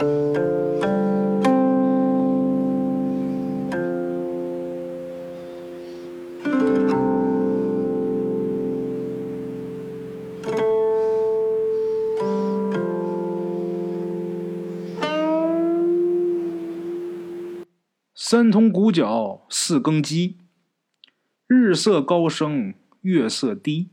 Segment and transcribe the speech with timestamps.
[0.00, 0.06] 三
[18.52, 20.36] 通鼓角四更鸡，
[21.48, 23.88] 日色高升月色低，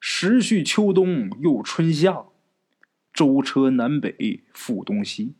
[0.00, 2.24] 时序秋冬又春夏，
[3.12, 5.34] 舟车南北赴东西。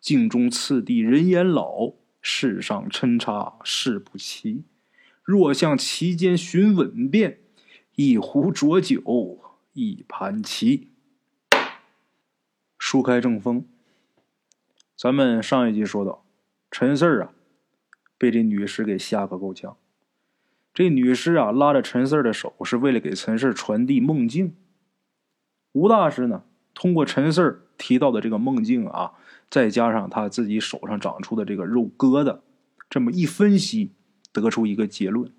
[0.00, 4.64] 镜中次第人言老，世上参差事不齐。
[5.24, 7.40] 若向其间寻稳便，
[7.96, 9.40] 一壶浊酒
[9.72, 10.88] 一盘棋。
[12.78, 13.66] 书开正风，
[14.96, 16.24] 咱们上一集说到。
[16.70, 17.32] 陈四儿啊，
[18.16, 19.76] 被这女尸给吓个够呛。
[20.72, 24.54] 这女尸啊，拉着陈四儿的手，是为了给陈四儿传递梦境。
[25.72, 26.44] 吴大师呢，
[26.76, 29.12] 通过陈四提到的这个梦境啊，
[29.50, 32.40] 再加上他自己手上长出的这个肉疙瘩，
[32.88, 33.90] 这么一分析，
[34.30, 35.32] 得出一个结论。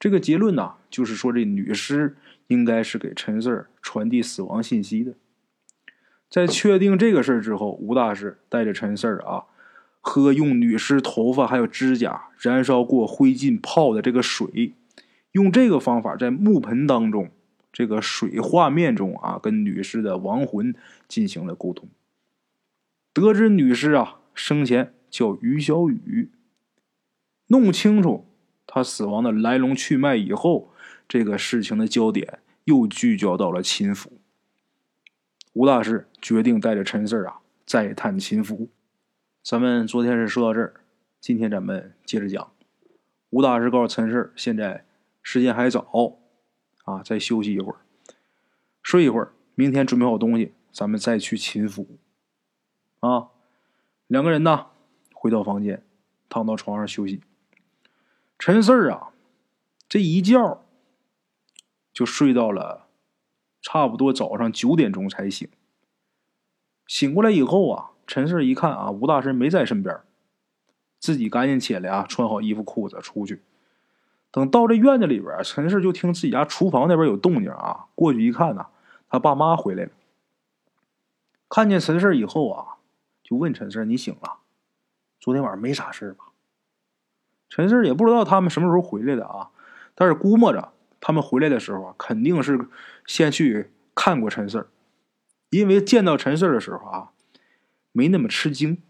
[0.00, 2.16] 这个结论呢，就是说这女尸
[2.48, 5.14] 应该是给陈四传递死亡信息的。
[6.28, 9.44] 在确定这个事儿之后，吴大师带着陈四啊。
[10.04, 14.74] 喝用女尸头发还有指甲燃烧过灰烬泡的这个水，
[15.30, 17.30] 用这个方法在木盆当中，
[17.72, 20.74] 这个水画面中啊，跟女尸的亡魂
[21.08, 21.88] 进行了沟通。
[23.14, 26.30] 得知女尸啊生前叫于小雨，
[27.46, 28.26] 弄清楚
[28.66, 30.72] 她死亡的来龙去脉以后，
[31.08, 34.12] 这个事情的焦点又聚焦到了秦府。
[35.54, 38.68] 吴大师决定带着陈四啊再探秦府。
[39.42, 40.74] 咱们昨天是说到这儿，
[41.20, 42.52] 今天咱们接着讲。
[43.30, 44.86] 吴大师告诉陈氏，现在
[45.22, 46.18] 时间还早，
[46.82, 47.80] 啊，再休息一会儿，
[48.82, 51.98] 睡一会儿，明天准备好东西，咱们再去秦府。
[53.00, 53.28] 啊，
[54.06, 54.66] 两个人呢，
[55.14, 55.84] 回到房间，
[56.28, 57.20] 躺到床上休息。
[58.38, 59.12] 陈四儿啊，
[59.88, 60.62] 这一觉
[61.92, 62.88] 就睡到了
[63.60, 65.48] 差不多早上九点钟才醒。
[66.86, 67.88] 醒过来以后啊。
[68.04, 70.00] 陈四一看啊，吴大师没在身边，
[70.98, 73.40] 自己赶紧起来啊，穿好衣服裤子出去。
[74.32, 78.66] 等到这院子里边，陈四就听自己家厨房那边有动静啊，过去一看呢，
[79.08, 79.90] 他爸妈回来了。
[81.48, 82.78] 看见陈四以后啊，
[83.22, 84.38] 就问陈四：“你醒了？
[85.20, 86.24] 昨天晚上没啥事吧？”
[87.48, 89.50] 陈四也不知道他们什么时候回来的啊，
[89.94, 92.66] 但是估摸着他们回来的时候，肯定是
[93.06, 94.68] 先去看过陈四
[95.50, 97.08] 因为见到陈四的时候啊。
[97.94, 98.82] 没那么吃惊，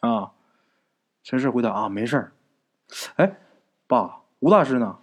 [0.00, 0.32] 啊！
[1.22, 2.32] 陈氏回答：“啊，没事儿。”
[3.16, 3.36] 哎，
[3.94, 4.98] 爸，吴大师呢？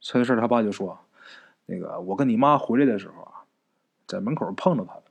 [0.00, 0.98] 陈氏他爸就说
[1.66, 3.44] ：“那个，我跟你妈回来的时候啊，
[4.06, 5.02] 在门口碰到他了，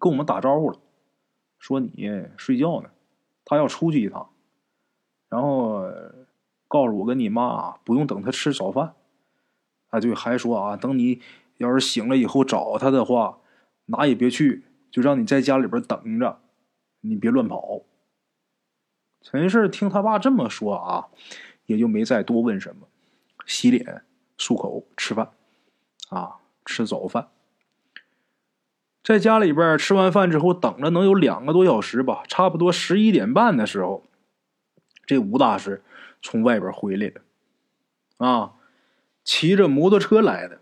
[0.00, 0.78] 跟我们打招呼了，
[1.60, 2.90] 说你睡觉呢，
[3.44, 4.30] 他要出去一趟，
[5.28, 5.84] 然后
[6.66, 8.94] 告诉我跟你妈不用等他吃早饭。
[9.90, 11.20] 啊，对，还说啊，等你
[11.58, 13.38] 要是醒了以后找他的话，
[13.86, 16.40] 哪也别去。”就让你在家里边等着，
[17.02, 17.82] 你别乱跑。
[19.30, 21.08] 陈氏听他爸这么说啊，
[21.66, 22.88] 也就没再多问什么，
[23.44, 24.02] 洗脸、
[24.38, 25.32] 漱口、吃饭，
[26.08, 27.28] 啊，吃早饭。
[29.04, 34.02] 在家里边吃完饭之后，等了能有两个多小时吧，差不多十一点半的时候，
[35.04, 35.82] 这吴大师
[36.22, 38.54] 从外边回来了，啊，
[39.24, 40.58] 骑着摩托车来的。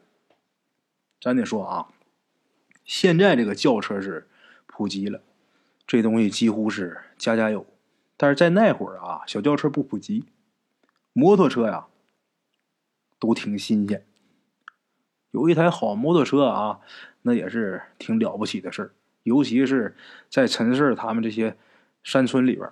[1.21, 1.87] 咱得说啊。
[2.84, 4.28] 现在这个轿车是
[4.66, 5.22] 普及了，
[5.87, 7.65] 这东西几乎是家家有。
[8.16, 10.25] 但是在那会儿啊，小轿车不普及，
[11.12, 11.87] 摩托车呀
[13.19, 14.06] 都挺新鲜。
[15.31, 16.81] 有一台好摩托车啊，
[17.22, 18.93] 那也是挺了不起的事儿。
[19.22, 19.97] 尤其是
[20.31, 21.56] 在陈氏他们这些
[22.03, 22.71] 山村里边，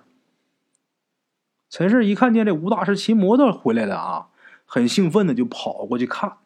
[1.69, 4.29] 陈氏一看见这吴大师骑摩托回来了啊，
[4.65, 6.37] 很兴奋的就跑过去看，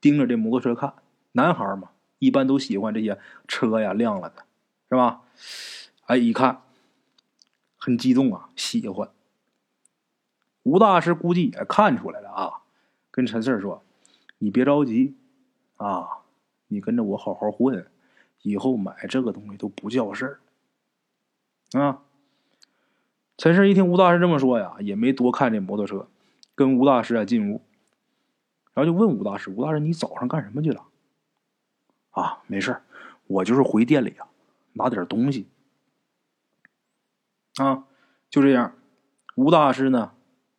[0.00, 0.94] 盯着这摩托车看。
[1.32, 1.90] 男孩嘛。
[2.20, 3.18] 一般都喜欢这些
[3.48, 4.44] 车呀亮了的，
[4.90, 5.22] 是吧？
[6.04, 6.60] 哎，一看
[7.80, 9.10] 很激动啊，喜欢。
[10.62, 12.52] 吴大师估计也看出来了啊，
[13.10, 13.82] 跟陈四说
[14.38, 15.16] ：“你别着急
[15.76, 16.18] 啊，
[16.68, 17.86] 你跟着我好好混，
[18.42, 20.40] 以后买这个东西都不叫事儿。”
[21.80, 22.02] 啊，
[23.38, 26.06] 陈四一听吴大师这么说呀，也没多看这摩托车，
[26.54, 27.62] 跟吴大师啊进屋，
[28.74, 30.84] 然后就问吴大师：“吴大师，你早上干什么去了？”
[32.12, 32.82] 啊，没事
[33.26, 34.28] 我就是回店里啊，
[34.74, 35.46] 拿点东西。
[37.60, 37.84] 啊，
[38.30, 38.72] 就这样，
[39.36, 40.12] 吴大师呢，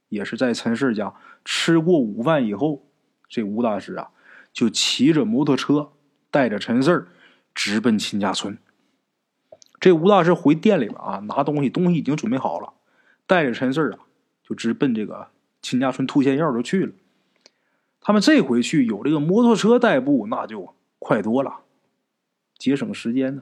[0.09, 2.85] 也是在陈氏家吃过午饭以后，
[3.27, 4.11] 这吴大师啊，
[4.53, 5.93] 就骑着摩托车，
[6.29, 7.07] 带着陈四
[7.55, 8.55] 直奔秦家村。
[9.79, 12.73] 这吴大师回店里边啊，拿东西，东西已经准备好了，
[13.25, 13.99] 带着陈四啊，
[14.43, 16.93] 就直奔这个秦家村吐仙药就去了。
[17.99, 21.61] 他们这回去有这个摩托车代步，那就快多了，
[22.59, 23.41] 节省时间呢。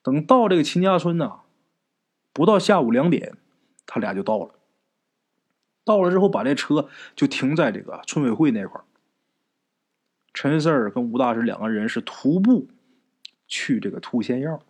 [0.00, 1.40] 等到这个秦家村呢，
[2.34, 3.38] 不到下午两点，
[3.86, 4.54] 他俩就到了。
[5.84, 8.84] 到了之后，把这车就停在这个村委会那块儿。
[10.32, 12.68] 陈四儿跟吴大师两个人是徒步
[13.46, 14.60] 去这个吐仙药。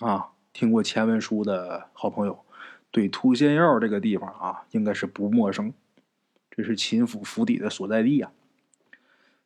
[0.00, 2.44] 啊，听过前文书的好朋友，
[2.90, 5.72] 对吐仙药这个地方啊，应该是不陌生。
[6.50, 8.30] 这是秦府府邸的所在地呀。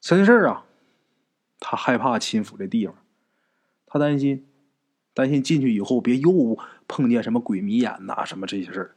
[0.00, 0.64] 陈四儿啊，
[1.60, 2.96] 他害怕秦府这地方，
[3.86, 4.47] 他担心，
[5.18, 6.56] 担心进去以后别又
[6.86, 8.94] 碰见什么鬼迷眼呐，什么这些事儿。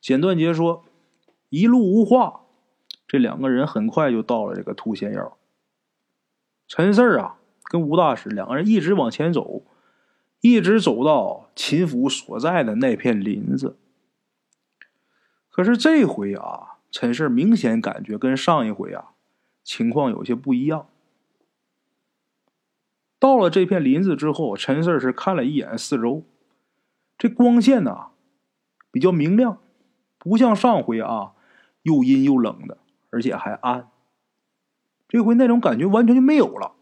[0.00, 0.82] 简断杰说
[1.50, 2.46] ：“一路无话。”
[3.06, 5.36] 这两个人很快就到了这个吐仙药。
[6.66, 9.62] 陈四儿啊，跟吴大师两个人一直往前走，
[10.40, 13.76] 一直走到秦府所在的那片林子。
[15.50, 19.10] 可是这回啊，陈四明显感觉跟上一回啊
[19.62, 20.86] 情况有些不一样。
[23.22, 26.24] 到了这片林子之后，陈氏是看了一眼四周，
[27.16, 28.08] 这光线呢
[28.90, 29.60] 比较明亮，
[30.18, 31.34] 不像上回啊
[31.82, 32.78] 又阴又冷的，
[33.10, 33.88] 而且还暗。
[35.08, 36.72] 这回那种感觉完全就没有了，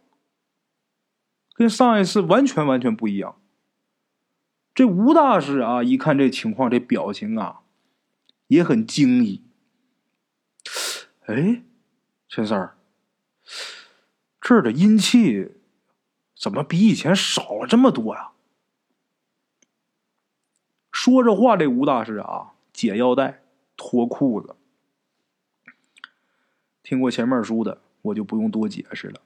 [1.52, 3.36] 跟上一次完全完全不一样。
[4.74, 7.60] 这吴大师啊，一看这情况，这表情啊。
[8.46, 9.44] 也很惊异。
[11.26, 11.62] 哎，
[12.28, 12.78] 陈三儿，
[14.40, 15.52] 这儿的阴气
[16.40, 18.30] 怎么比以前少了这么多呀？
[20.90, 23.42] 说着话，这吴大师啊，解腰带，
[23.76, 24.56] 脱裤子。
[26.82, 29.20] 听过前面书的，我就不用多解释了；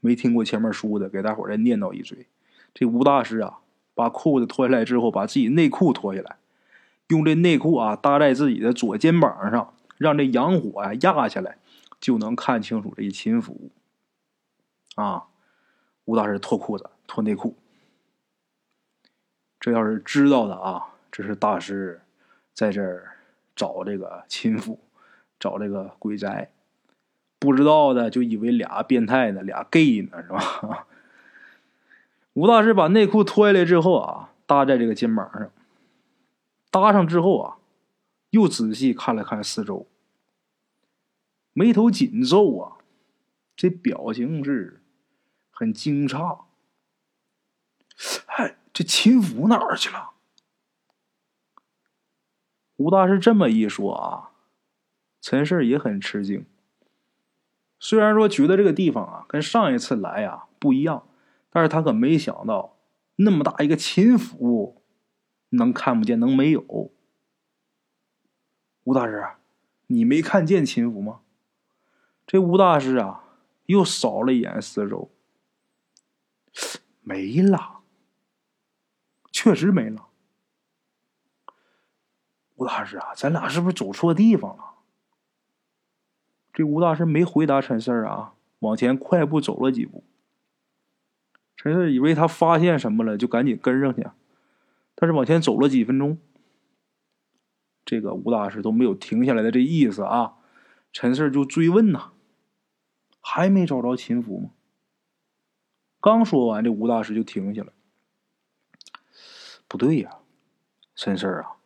[0.00, 2.26] 没听过前面书的，给大伙再念叨一嘴：
[2.74, 3.60] 这吴大师啊，
[3.94, 6.36] 把裤子脱下来之后，把自己内裤脱下来。
[7.08, 11.56] 用这内裤啊搭在自己的左肩膀上，让这阳火啊压下来，
[11.98, 13.70] 就能看清楚这一秦府。
[14.96, 15.28] 啊，
[16.08, 17.54] 吴大师脱裤子脱内裤，
[19.60, 22.00] 这要是知道的啊，这是大师
[22.54, 23.18] 在这儿
[23.54, 24.80] 找这个秦府，
[25.38, 26.48] 找这个鬼宅；
[27.38, 30.86] 不知道的就以为俩变态呢，俩 gay 呢，是吧？
[32.32, 35.50] 吴大师把内裤脱下来之后啊，搭在这个肩膀上。
[36.70, 37.58] 搭上之后啊，
[38.30, 39.86] 又仔细看了看四周，
[41.52, 42.78] 眉头紧皱啊，
[43.54, 44.80] 这表情是
[45.58, 46.44] 很惊诧。
[48.26, 50.10] 哎，这秦府哪儿去了？
[52.76, 54.30] 吴大师这么一说啊，
[55.20, 56.46] 陈氏也很吃惊。
[57.80, 61.08] 虽然说觉得这个地方啊跟上一次来啊不一样，
[61.50, 62.76] 但是他可没想到
[63.16, 64.80] 那么大一个秦府。
[65.50, 66.92] 能看不见，能没有？
[68.84, 69.26] 吴大师，
[69.86, 71.22] 你没看见秦府吗？
[72.26, 73.24] 这吴大师啊，
[73.64, 75.10] 又扫了一眼四周，
[77.02, 77.80] 没了，
[79.30, 80.08] 确实没了。
[82.56, 84.64] 吴大师啊，咱俩是不是走错地方了？
[86.52, 90.02] 这吴大师没回答陈四儿啊，往前快步走了几步。
[91.56, 94.06] 陈四以为他发现什么了，就赶紧跟上去。
[94.96, 96.18] 但是往前走了几分钟，
[97.84, 100.34] 这个吴大师都没有停下来的这意思啊。
[100.92, 102.10] 陈四就追问呐
[103.20, 104.50] ：“还没找着秦福吗？”
[106.00, 107.72] 刚说完，这吴大师就停下了。
[109.66, 110.18] 不对呀，
[110.94, 111.56] 陈四啊，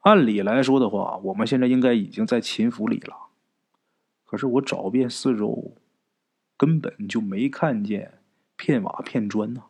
[0.00, 3.28] 按理来说的话，我们现在应该已经在秦府里了。
[4.24, 5.76] 可是我找遍四周，
[6.56, 8.22] 根本就没看见
[8.56, 9.64] 片瓦片砖呐。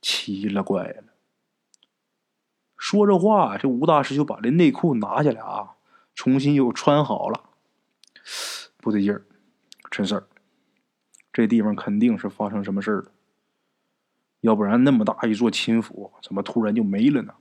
[0.00, 1.04] 奇了怪了！
[2.76, 5.76] 说着话，这吴大师就把这内裤拿下来啊，
[6.14, 7.50] 重新又穿好了。
[8.76, 9.24] 不对劲儿，
[9.90, 10.26] 陈四儿，
[11.34, 13.10] 这地方肯定是发生什么事儿了。
[14.40, 17.34] 要不然那么大一座秦府，怎么突然就没了呢？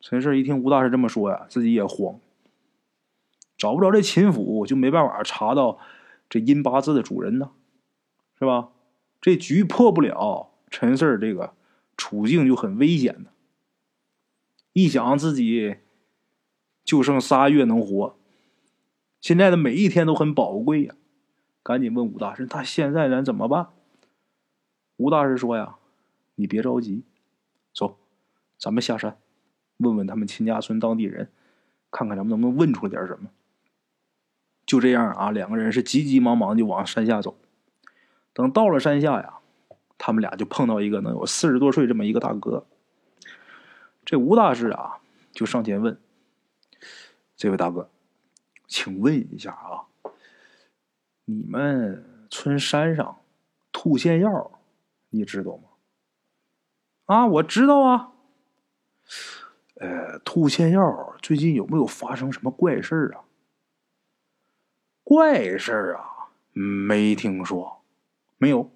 [0.00, 2.18] 陈四一听吴大师这么说呀，自己也慌。
[3.58, 5.78] 找不着这秦府，就没办法查到
[6.30, 7.50] 这阴八字的主人呢，
[8.38, 8.70] 是吧？
[9.20, 10.48] 这局破不了。
[10.70, 11.52] 陈四这个
[11.96, 13.30] 处境就很危险呢。
[14.72, 15.76] 一想自己
[16.84, 18.16] 就剩仨月能活，
[19.20, 20.94] 现在的每一天都很宝贵呀，
[21.70, 23.68] 赶紧问武大师：“他现在咱怎么办？”
[24.98, 25.76] 吴大师说：“呀，
[26.34, 27.04] 你别着急，
[27.72, 27.96] 走，
[28.58, 29.16] 咱们下山，
[29.76, 31.30] 问问他们秦家村当地人，
[31.92, 33.30] 看看咱们能不能问出点什么。”
[34.66, 37.38] 就这样啊，两个人是急急忙忙就往山下走。
[38.32, 39.34] 等到了山下呀，
[39.96, 42.66] 他们俩就碰到一个能有四十多岁这么一个大哥。
[44.04, 44.98] 这吴大师啊，
[45.30, 45.96] 就上前问
[47.36, 47.88] ：“这位大哥，
[48.66, 49.86] 请问一下啊，
[51.30, 53.20] 你们村山上
[53.70, 54.60] 兔仙药，
[55.10, 55.68] 你知道吗
[57.06, 58.12] ？”“啊，我知道啊。
[59.80, 63.22] ”“呃，兔仙药最近有没有发生什么怪事儿啊
[65.04, 67.82] ？”“怪事儿啊，没听说，
[68.36, 68.70] 没有。”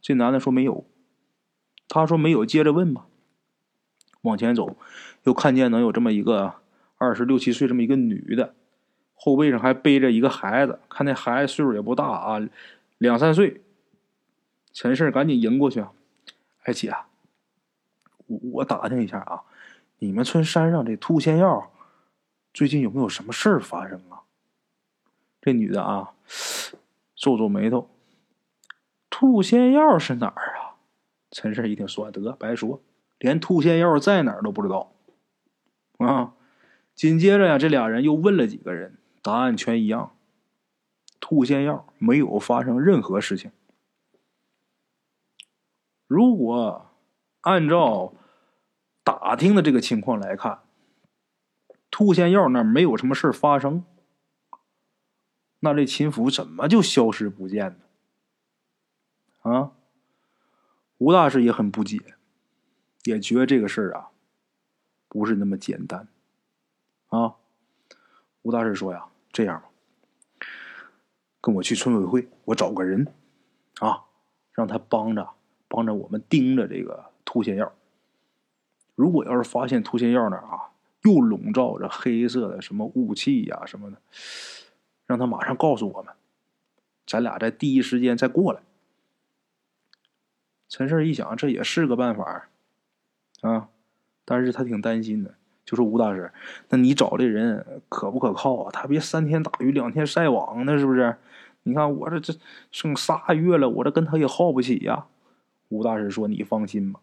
[0.00, 0.86] 这男的说：“没有。”
[1.88, 3.06] 他说没有，接着问吧。
[4.22, 4.76] 往前走，
[5.24, 6.54] 又看见能有这么一个
[6.96, 8.54] 二十六七岁这么一个女的，
[9.22, 12.40] 后背上还背着一个孩子，看那孩子岁数也不大啊，
[12.96, 13.60] 两三岁。
[14.72, 15.84] 陈氏赶紧迎过去，
[16.62, 16.94] 哎姐，
[18.26, 19.42] 我我打听一下啊，
[19.98, 21.70] 你们村山上这兔仙药
[22.54, 24.22] 最近有没有什么事儿发生啊？
[25.42, 26.14] 这女的啊，
[27.14, 27.90] 皱皱眉头，
[29.10, 30.80] 兔仙药是哪儿啊？
[31.30, 32.80] 陈氏一听说得白说，
[33.18, 34.92] 连兔仙药在哪儿都不知道
[35.98, 36.32] 啊！
[36.94, 40.16] 紧接着呀，这俩人又问了几个人，答案全一样：
[41.20, 43.52] 兔仙药没有发生任何事情。
[46.06, 46.90] 如果
[47.42, 48.14] 按照
[49.04, 50.62] 打听的这个情况来看，
[51.90, 53.84] 兔仙药那没有什么事发生，
[55.60, 57.78] 那这秦府怎么就消失不见
[59.42, 59.50] 呢？
[59.50, 59.72] 啊？
[60.98, 62.16] 吴大师也很不解，
[63.04, 64.10] 也觉得这个事儿啊，
[65.08, 66.08] 不是那么简单，
[67.08, 67.36] 啊！
[68.42, 70.46] 吴大师说呀：“这样吧，
[71.40, 73.06] 跟我去村委会，我找个人，
[73.80, 74.04] 啊，
[74.52, 75.30] 让他帮着
[75.68, 77.72] 帮着我们盯着这个突现药。
[78.94, 80.72] 如果要是发现突现药那啊，
[81.02, 83.96] 又笼罩着黑色的什么雾气呀什么的，
[85.06, 86.14] 让他马上告诉我们，
[87.06, 88.60] 咱俩在第一时间再过来。”
[90.68, 92.48] 陈胜一想，这也是个办法
[93.40, 93.70] 啊，
[94.24, 95.34] 但是他挺担心的，
[95.70, 96.32] 就说吴大师，
[96.70, 98.70] 那你找这人可不可靠啊？
[98.72, 101.16] 他别三天打鱼两天晒网呢，是不是？
[101.62, 102.34] 你看我这这
[102.72, 105.06] 剩仨月了，我这跟他也耗不起呀。
[105.68, 106.98] 吴大师说：“你放心吧，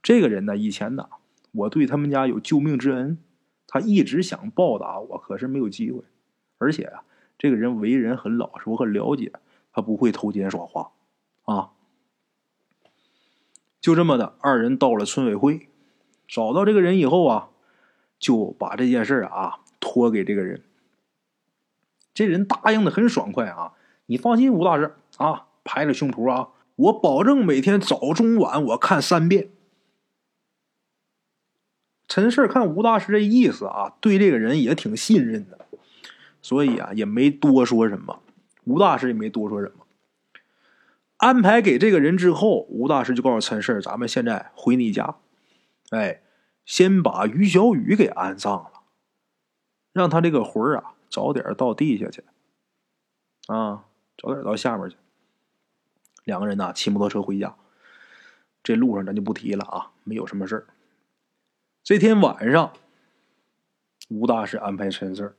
[0.00, 1.08] 这个人呢，以前呢，
[1.50, 3.18] 我对他们家有救命之恩，
[3.66, 6.04] 他一直想报答我，可是没有机会。
[6.58, 7.02] 而且啊，
[7.36, 9.32] 这个人为人很老实，我很了解，
[9.72, 10.92] 他不会偷奸耍滑
[11.46, 11.72] 啊。”
[13.80, 15.68] 就这么的，二人到了村委会，
[16.28, 17.48] 找到这个人以后啊，
[18.22, 20.62] 就把这件事啊托给这个人。
[22.14, 23.72] 这人答应的很爽快啊，
[24.06, 29.50] 你放心，吴大师啊，拍着胸脯啊，我保证每天早中晚我看三遍。
[32.06, 35.66] 陈氏看吴大师这意思啊，对这个人也挺信任的，
[36.40, 38.20] 所以啊也没多说什么，
[38.64, 39.84] 吴大师也没多说什么。
[41.16, 45.16] 安排给这个人之后，吴大师就告诉陈氏：“咱们现在回你家，
[45.90, 46.20] 哎，
[46.64, 48.82] 先把于小雨给安葬了，
[49.92, 52.24] 让他这个魂儿啊早点到地下去，
[53.46, 53.84] 啊，
[54.16, 54.96] 早点到下面去。”
[56.24, 57.56] 两个人呢骑摩托车回家，
[58.62, 60.66] 这路上咱就不提了啊，没有什么事儿。
[61.82, 62.72] 这天晚上，
[64.08, 65.34] 吴大师安排陈氏，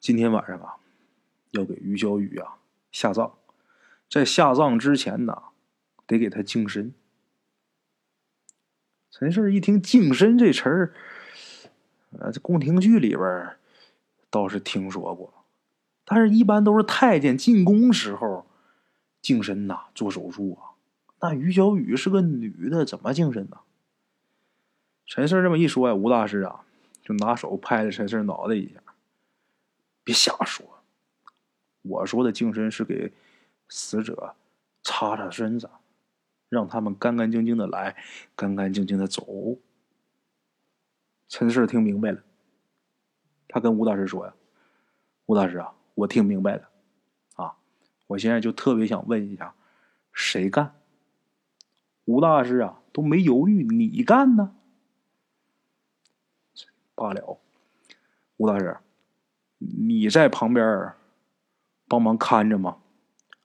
[0.00, 0.74] 今天晚上啊，
[1.52, 2.58] 要给于小雨啊
[2.90, 3.32] 下葬。
[4.10, 5.44] 在下葬之前呢，
[6.06, 6.92] 得给他净身。
[9.16, 10.92] 陈氏一听“净身”这词儿，
[12.18, 13.56] 呃，这宫廷剧里边
[14.28, 15.32] 倒是听说过，
[16.04, 18.44] 但是一般都是太监进宫时候
[19.22, 20.74] 净身呐，做手术啊。
[21.20, 23.58] 那于小雨是个女的，怎么净身呢？
[25.06, 26.64] 陈氏这么一说呀，吴大师啊，
[27.00, 28.80] 就拿手拍了陈氏脑袋一下
[30.02, 30.80] ：“别瞎说，
[31.82, 33.12] 我说的净身是给。”
[33.66, 34.34] 死者
[34.82, 35.70] 擦擦身子，
[36.48, 37.96] 让他们干干净净的来，
[38.36, 39.26] 干干净净的走。
[41.28, 42.22] 陈氏听明白了，
[43.48, 44.34] 他跟吴大师说呀
[45.26, 46.68] ：“吴大师啊，我听明白了，
[47.34, 47.56] 啊，
[48.06, 49.54] 我现在就特别想问一下，
[50.12, 50.76] 谁干？”
[52.04, 54.54] 吴大师啊都没犹豫：“你干呢？”
[56.94, 57.40] 罢了，
[58.36, 58.78] 吴大师，
[59.58, 60.92] 你在旁边
[61.88, 62.78] 帮忙看着吗？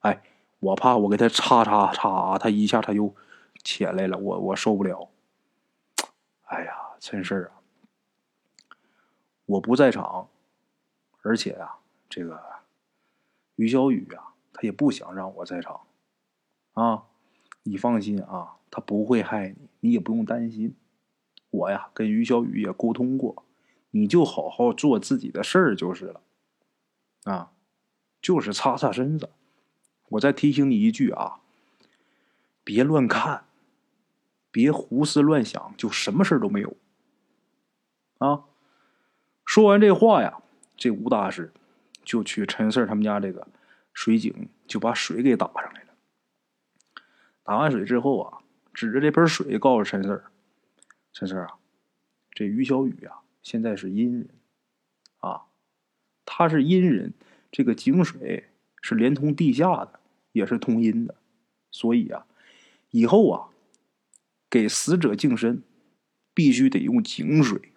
[0.01, 0.21] 哎，
[0.59, 3.15] 我怕我给他擦擦擦，他一下他又
[3.63, 5.09] 起来了，我我受不了。
[6.43, 7.61] 哎呀，真事啊！
[9.45, 10.27] 我不在场，
[11.21, 12.41] 而且啊，这个
[13.55, 15.81] 于小雨啊，他也不想让我在场
[16.73, 17.05] 啊。
[17.63, 20.75] 你放心啊，他不会害你，你也不用担心。
[21.51, 23.45] 我呀，跟于小雨也沟通过，
[23.91, 26.21] 你就好好做自己的事儿就是了
[27.23, 27.51] 啊。
[28.21, 29.29] 就是擦擦身子。
[30.09, 31.39] 我再提醒你一句啊，
[32.63, 33.45] 别乱看，
[34.51, 36.75] 别胡思乱想，就什么事都没有。
[38.17, 38.45] 啊，
[39.45, 40.41] 说完这话呀，
[40.75, 41.53] 这吴大师
[42.03, 43.47] 就去陈四他们家这个
[43.93, 45.89] 水井，就把水给打上来了。
[47.43, 48.39] 打完水之后啊，
[48.73, 50.23] 指着这盆水告诉陈四
[51.13, 51.57] 陈四啊，
[52.31, 54.29] 这于小雨啊，现在是阴人
[55.19, 55.43] 啊，
[56.25, 57.13] 他是阴人，
[57.51, 58.49] 这个井水
[58.81, 59.98] 是连通地下的。
[60.31, 61.15] 也是通阴的，
[61.71, 62.25] 所以啊，
[62.91, 63.49] 以后啊，
[64.49, 65.63] 给死者净身，
[66.33, 67.73] 必须得用井水。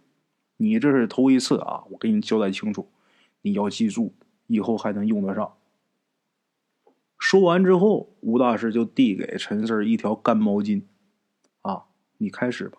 [0.57, 2.91] 你这是头一次啊，我给你交代清楚，
[3.43, 4.15] 你要记住，
[4.47, 5.57] 以后还能用得上。
[7.19, 10.83] 说完之后，吴大师就递给陈四一条干毛巾，
[11.63, 11.85] 啊，
[12.19, 12.79] 你开始吧，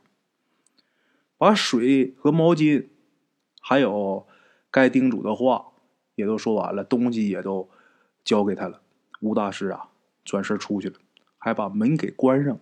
[1.38, 2.88] 把水和毛巾，
[3.60, 4.28] 还有
[4.70, 5.74] 该叮嘱的话
[6.16, 7.70] 也都说完了，东西也都
[8.24, 8.82] 交给他了。
[9.24, 9.88] 吴大师啊，
[10.26, 10.98] 转身出去了，
[11.38, 12.60] 还把门给关上。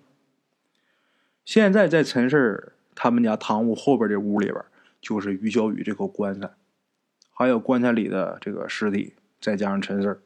[1.44, 4.64] 现在在陈氏他们家堂屋后边这屋里边，
[5.02, 6.52] 就是于小雨这口棺材，
[7.32, 10.22] 还有棺材里的这个尸体，再加上陈氏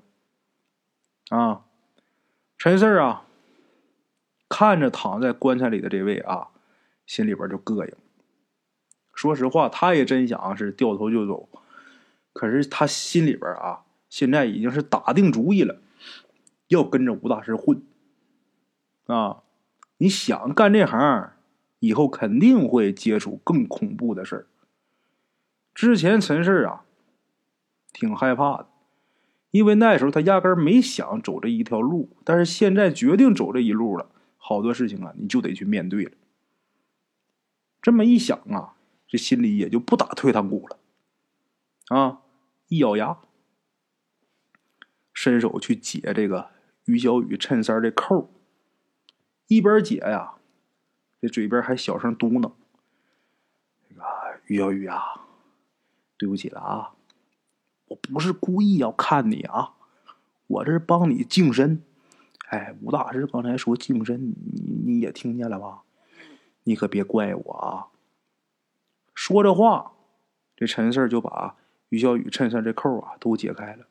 [1.30, 1.62] 啊，
[2.58, 3.25] 陈氏啊，
[4.50, 6.50] 看着躺在棺材里的这位啊，
[7.08, 7.94] 心里边就膈应。
[9.13, 11.48] 说实话，他也真想是掉头就走，
[12.34, 15.80] 可是他心里边啊，现在已经是打定主意了。
[16.67, 17.84] 要跟着吴大师混
[19.05, 19.43] 啊！
[19.98, 21.31] 你想干这行，
[21.79, 24.48] 以后肯定会接触更恐怖的事儿。
[25.74, 26.84] 之前陈氏啊，
[27.93, 28.67] 挺害怕的，
[29.51, 32.17] 因为那时候他压根没想走这一条路。
[32.24, 36.12] 但是现在决定走这一路了，好多事情啊，你就得去面对了。
[37.81, 38.74] 这么一想啊，
[39.07, 40.79] 这心里也就不打退堂鼓了。
[41.95, 42.22] 啊！
[42.67, 43.19] 一咬牙，
[45.13, 46.55] 伸手去解这个。
[46.86, 48.30] 于小雨衬衫的扣，
[49.48, 50.36] 一边解呀，
[51.19, 52.54] 这嘴边还小声嘟囔
[53.89, 54.04] ：“那个
[54.48, 55.00] 于小雨啊，
[56.17, 56.93] 对不起了啊，
[57.88, 59.74] 我不是故意要看你啊，
[60.48, 61.84] 我这是帮你净身。
[62.50, 65.82] 哎，吴大师刚才说净身，你你也听见了吧？
[66.63, 67.88] 你可别怪我啊。”
[69.15, 69.93] 说着话，
[70.56, 71.56] 这陈四就把
[71.89, 73.88] 于小雨衬衫这扣啊都解开了。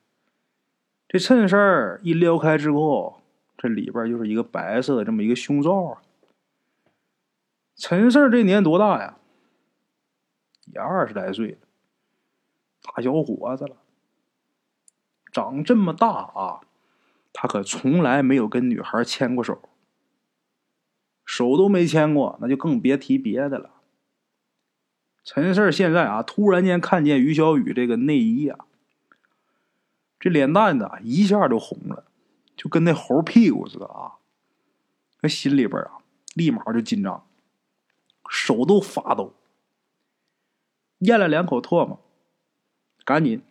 [1.15, 3.23] 这衬衫一撩开之后，
[3.57, 6.03] 这里边就是一个白色的这么一个胸罩啊。
[7.77, 9.17] 陈四这年多大呀？
[10.67, 11.59] 也二十来岁了，
[12.83, 13.77] 大小伙子了。
[15.31, 16.63] 长这么大啊，
[17.33, 19.63] 他可从来没有跟女孩牵过手，
[21.25, 23.71] 手都没牵过，那就更别提别的了。
[25.23, 28.67] 陈四现在啊，突然间看见于小雨这个内衣啊。
[30.25, 32.07] 这脸蛋子一下就红了，
[32.57, 34.15] 就跟那猴屁股似的啊！
[35.21, 35.99] 那心里边啊，
[36.35, 37.27] 立马就紧张，
[38.31, 39.35] 手都发抖，
[41.01, 42.01] 咽了两口唾沫，
[43.05, 43.43] 赶紧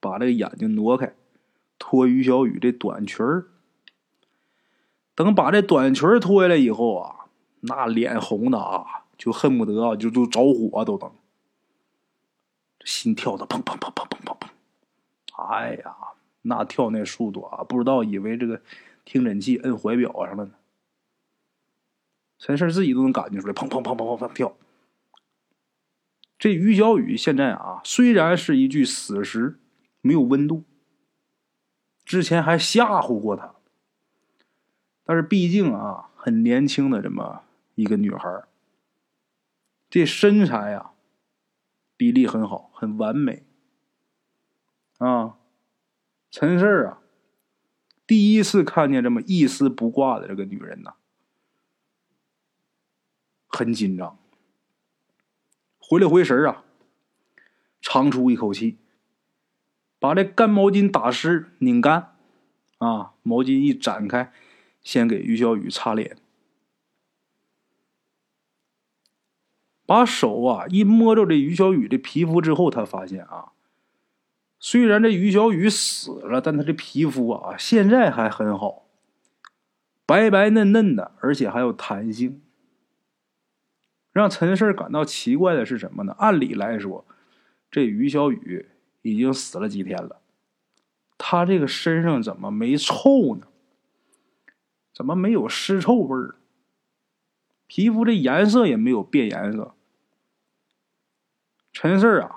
[0.00, 1.14] 把这个眼睛挪开，
[1.78, 3.46] 脱于小雨这短裙儿。
[5.14, 7.26] 等把这短裙脱下来以后啊，
[7.60, 11.08] 那脸红的啊，就恨不得啊，就就着火都等，
[12.84, 14.49] 心跳的砰砰砰砰砰砰砰。
[15.48, 15.96] 哎呀，
[16.42, 18.60] 那跳那速度啊，不知道以为这个
[19.04, 20.52] 听诊器摁怀表上了呢。
[22.38, 24.56] 陈氏自己都能感觉出来，砰砰砰砰砰砰跳。
[26.38, 29.58] 这于小雨现在啊，虽然是一具死尸，
[30.00, 30.64] 没有温度，
[32.02, 33.56] 之前还吓唬过他，
[35.04, 37.42] 但是毕竟啊，很年轻的这么
[37.74, 38.42] 一个女孩，
[39.90, 40.92] 这身材呀，
[41.98, 43.42] 比例很好，很完美。
[45.00, 45.38] 啊，
[46.30, 47.00] 陈四啊，
[48.06, 50.96] 第一次看见这么一丝不挂的这个女人呐，
[53.46, 54.18] 很紧张。
[55.78, 56.64] 回了回神啊，
[57.80, 58.76] 长出一口气，
[59.98, 62.14] 把这干毛巾打湿拧干，
[62.76, 64.30] 啊，毛巾一展开，
[64.82, 66.18] 先给于小雨擦脸，
[69.86, 73.52] 把手啊一摸着这于小雨的皮肤之后，他发现啊。
[74.62, 78.86] 虽然这于小雨死了，但他的皮肤啊，现在还很好，
[80.04, 82.42] 白白嫩嫩的，而且还有弹性。
[84.12, 86.14] 让陈氏感到奇怪的是什么呢？
[86.18, 87.06] 按理来说，
[87.70, 88.68] 这于小雨
[89.00, 90.20] 已经死了几天了，
[91.16, 93.46] 他这个身上怎么没臭呢？
[94.92, 96.34] 怎么没有尸臭味儿？
[97.66, 99.74] 皮肤这颜色也没有变颜色。
[101.72, 102.36] 陈氏啊。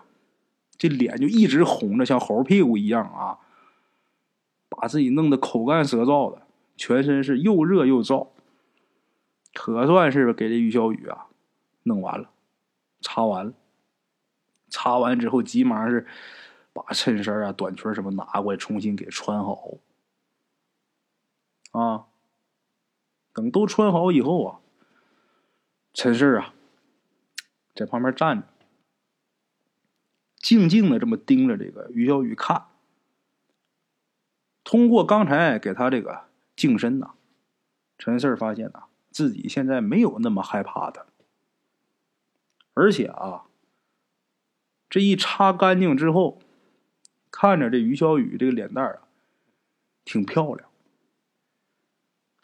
[0.84, 3.40] 这脸就一直红着，像猴屁股一样啊！
[4.68, 6.42] 把自己弄得口干舌燥的，
[6.76, 8.28] 全身是又热又燥，
[9.54, 11.28] 可算是给这于小雨啊
[11.84, 12.32] 弄完了，
[13.00, 13.54] 擦完了。
[14.68, 16.06] 擦完之后，急忙是
[16.74, 19.78] 把衬衫啊、短裙什么拿过来，重新给穿好。
[21.72, 22.08] 啊，
[23.32, 24.60] 等都穿好以后啊，
[25.94, 26.54] 陈氏啊
[27.74, 28.48] 在旁边站着，
[30.44, 32.66] 静静的这么盯着这个于小雨看。
[34.66, 36.26] 通过刚才给他这个
[36.56, 37.12] 净身呐，
[37.98, 41.08] 陈四发现呐，自己现在没有那么害怕的，
[42.74, 43.46] 而且啊，
[44.90, 46.40] 这一擦干净之后，
[47.32, 49.08] 看着这于小雨这个脸蛋啊，
[50.04, 50.70] 挺漂亮。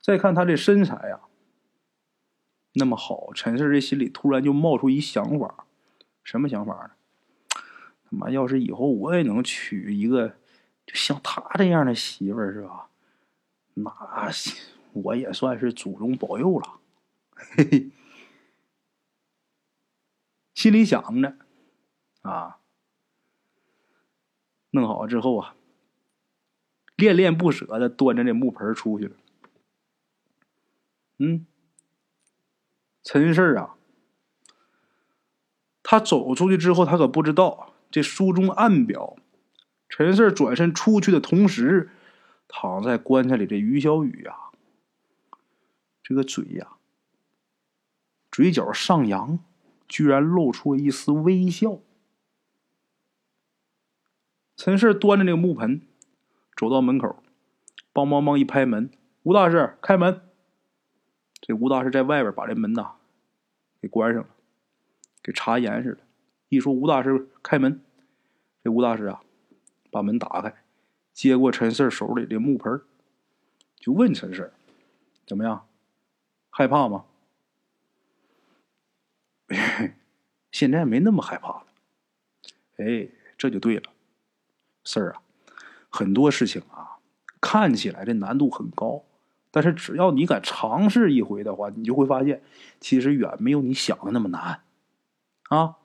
[0.01, 1.21] 再看他这身材呀，
[2.73, 5.65] 那么好，陈四这心里突然就冒出一想法，
[6.23, 6.91] 什么想法呢？
[8.09, 10.37] 他妈，要是以后我也能娶一个。
[10.85, 12.89] 就像他这样的媳妇儿是吧？
[13.75, 13.91] 那
[14.93, 16.79] 我也算是祖宗保佑了。
[17.35, 17.91] 嘿嘿，
[20.55, 21.37] 心里想着
[22.23, 22.57] 啊，
[24.71, 25.55] 弄好之后啊，
[26.95, 29.15] 恋恋不舍的端着这木盆出去了。
[31.19, 31.45] 嗯，
[33.03, 33.77] 陈氏啊，
[35.83, 39.17] 他走出去之后，他可不知道这书中暗表。
[39.87, 41.89] 陈四转身出去的同时，
[42.47, 44.35] 躺在棺材里的于小雨呀，
[46.03, 46.73] 这个嘴呀，
[48.31, 49.39] 嘴角上扬，
[49.87, 51.79] 居然露出了一丝微笑。
[54.55, 55.81] 陈四端着那个木盆，
[56.55, 57.23] 走到门口，
[57.93, 58.91] 梆梆梆一拍门
[59.23, 60.21] ：“吴大师，开门！”
[61.41, 62.91] 这吴大师在外边把这门呐
[63.81, 64.29] 给关上了，
[65.23, 65.99] 给查严实了。
[66.49, 67.81] 一说吴大师开门，
[68.63, 69.21] 这吴大师啊。
[69.91, 70.53] 把门打开，
[71.13, 72.79] 接过陈四手里的木盆，
[73.75, 74.53] 就问陈四
[75.25, 75.67] ：“怎么样？
[76.51, 77.05] 害怕吗？”
[80.51, 81.65] 现在没那么害怕了。
[82.77, 83.89] 哎，这就对了，
[84.83, 85.23] 四儿啊，
[85.89, 86.99] 很多事情啊，
[87.41, 89.03] 看起来这难度很高，
[89.49, 92.43] 但是只要你敢尝试一回的话，你就会发现，
[92.79, 94.61] 其实远没有你想的那么难。
[95.49, 95.77] 啊，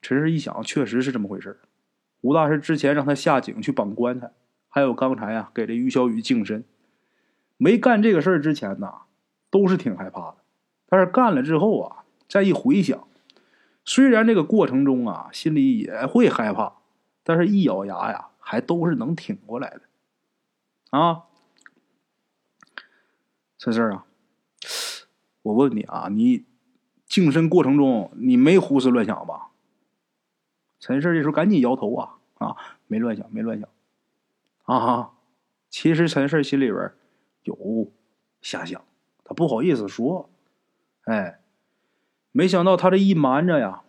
[0.00, 1.60] 陈氏一想，确实是这么回事
[2.20, 4.32] 吴大师之前让他下井去绑棺材，
[4.68, 6.64] 还有刚才啊给这于小雨净身，
[7.56, 9.02] 没干这个事儿之前呐，
[9.50, 10.36] 都是挺害怕的。
[10.88, 13.06] 但是干了之后啊，再一回想，
[13.84, 16.78] 虽然这个过程中啊心里也会害怕，
[17.22, 19.82] 但是一咬牙呀，还都是能挺过来的。
[20.90, 21.24] 啊，
[23.58, 24.06] 陈四啊，
[25.42, 26.46] 我问你啊，你
[27.06, 29.47] 净身过程中你没胡思乱想吧？
[30.80, 33.68] 陈氏这时候赶紧摇头啊啊，没乱想，没乱想，
[34.64, 35.12] 啊！
[35.68, 36.92] 其实陈氏心里边
[37.42, 37.90] 有
[38.40, 38.82] 瞎想，
[39.24, 40.30] 他不好意思说，
[41.02, 41.40] 哎，
[42.32, 43.82] 没想到他这一瞒着呀，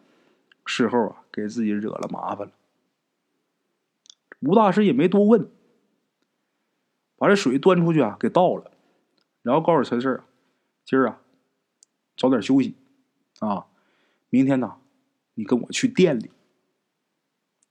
[0.66, 2.54] 事后啊给自己惹了麻烦了。
[4.42, 5.50] 吴大师也没多问，
[7.18, 8.72] 把这水端出去啊给倒了，
[9.42, 10.24] 然后告诉陈氏，
[10.84, 11.22] 今儿啊
[12.18, 12.76] 早点休息
[13.40, 13.68] 啊，
[14.30, 14.78] 明天呢
[15.36, 16.32] 你跟我去店里。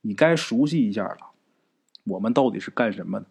[0.00, 1.30] 你该熟悉一下了，
[2.04, 3.26] 我们到底是干什么的？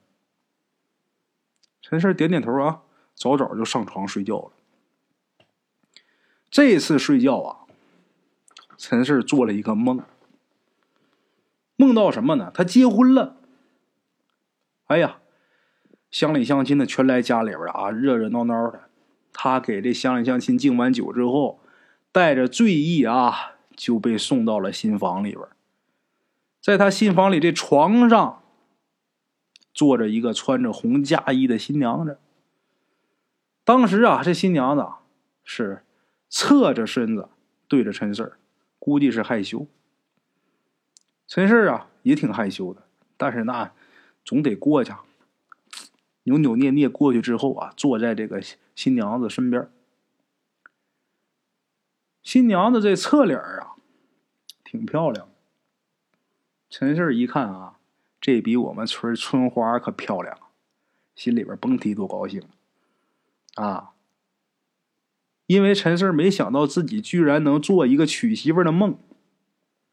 [1.81, 2.81] 陈氏点点头啊，
[3.15, 4.51] 早早就上床睡觉了。
[6.49, 7.65] 这次睡觉啊，
[8.77, 10.01] 陈氏做了一个梦，
[11.75, 12.51] 梦到什么呢？
[12.53, 13.37] 他结婚了。
[14.87, 15.19] 哎呀，
[16.09, 18.89] 乡里乡亲的全来家里边啊，热热闹闹的。
[19.31, 21.59] 他给这乡里乡亲敬完酒之后，
[22.11, 25.47] 带着醉意啊，就被送到了新房里边。
[26.67, 28.43] 在他新房里这床上，
[29.73, 32.19] 坐着一个穿着红嫁衣的新娘子。
[33.63, 34.85] 当时啊，这新娘子
[35.45, 35.85] 是
[36.27, 37.29] 侧着身子
[37.69, 38.33] 对着陈四，
[38.79, 39.65] 估计是害羞。
[41.25, 42.83] 陈四啊也挺害羞的，
[43.15, 43.71] 但是那
[44.25, 44.91] 总得过去，
[46.23, 48.43] 扭扭捏捏过去之后啊，坐在这个
[48.75, 49.71] 新娘子身边。
[52.21, 53.75] 新娘子这侧脸啊，
[54.65, 55.29] 挺漂亮。
[56.69, 57.77] 陈胜一看啊，
[58.19, 60.37] 这比我们村春花可漂亮，
[61.15, 62.43] 心里边甭提多高兴
[63.55, 63.93] 啊！
[65.45, 68.99] 因为陈胜没想到自己居然能做一个娶媳妇的梦，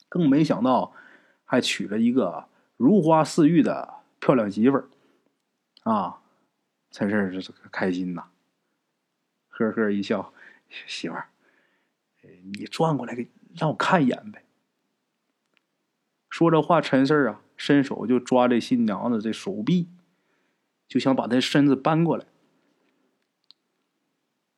[0.09, 0.93] 更没想到
[1.45, 4.89] 还娶了一个如花似玉的漂亮媳妇儿
[5.85, 6.21] 啊！
[6.91, 8.25] 陈氏是开心呐，
[9.49, 10.33] 呵呵一笑，
[10.69, 11.29] 媳妇儿，
[12.53, 14.44] 你转过来给让我看一眼呗。
[16.35, 19.89] 说这话，陈四啊，伸手就抓这新娘子这手臂，
[20.89, 22.25] 就想把她身子搬过来。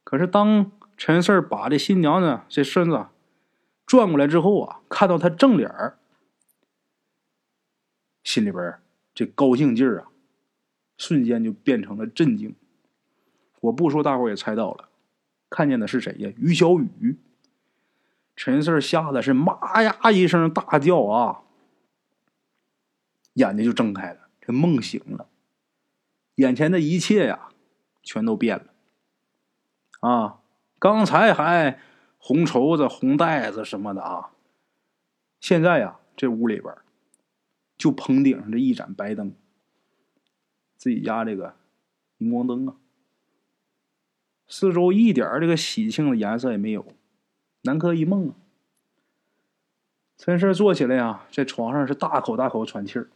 [0.03, 3.09] 可是当陈四把这新娘子这身子
[3.85, 5.99] 转过来之后啊，看到她正脸儿，
[8.25, 8.79] 心里边
[9.15, 10.09] 这高兴劲儿啊，
[10.97, 12.57] 瞬间就变成了震惊。
[13.61, 14.89] 我不说，大伙也猜到了，
[15.51, 16.33] 看见的是谁呀？
[16.39, 17.19] 于小雨。
[18.35, 21.43] 陈四吓得是妈呀一声大叫啊，
[23.37, 25.29] 眼睛就睁开了，这梦醒了，
[26.37, 27.49] 眼前的一切呀，
[28.03, 28.65] 全都变了。
[30.01, 30.41] 啊，
[30.79, 31.79] 刚才还
[32.19, 34.31] 红绸子、红袋子什么的啊，
[35.41, 36.75] 现在呀，这屋里边
[37.77, 39.35] 就棚顶上这一盏白灯，
[40.77, 41.57] 自己家这个
[42.19, 42.77] 荧光灯啊，
[44.49, 46.87] 四周一点这个喜庆的颜色也没有。
[47.63, 48.35] 南柯一梦啊，
[50.17, 53.11] 陈氏坐起来呀，在床上是大口大口喘气儿。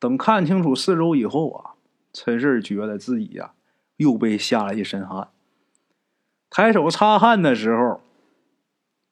[0.00, 1.74] 等看清楚四周以后啊，
[2.12, 3.52] 陈氏觉得自己呀
[3.98, 5.28] 又被吓了一身汗。
[6.48, 8.00] 抬手擦汗的时候，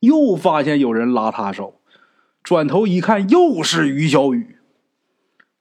[0.01, 1.81] 又发现有人拉他手，
[2.43, 4.57] 转头一看，又是于小雨。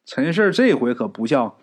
[0.05, 1.55] 陈氏这回可不像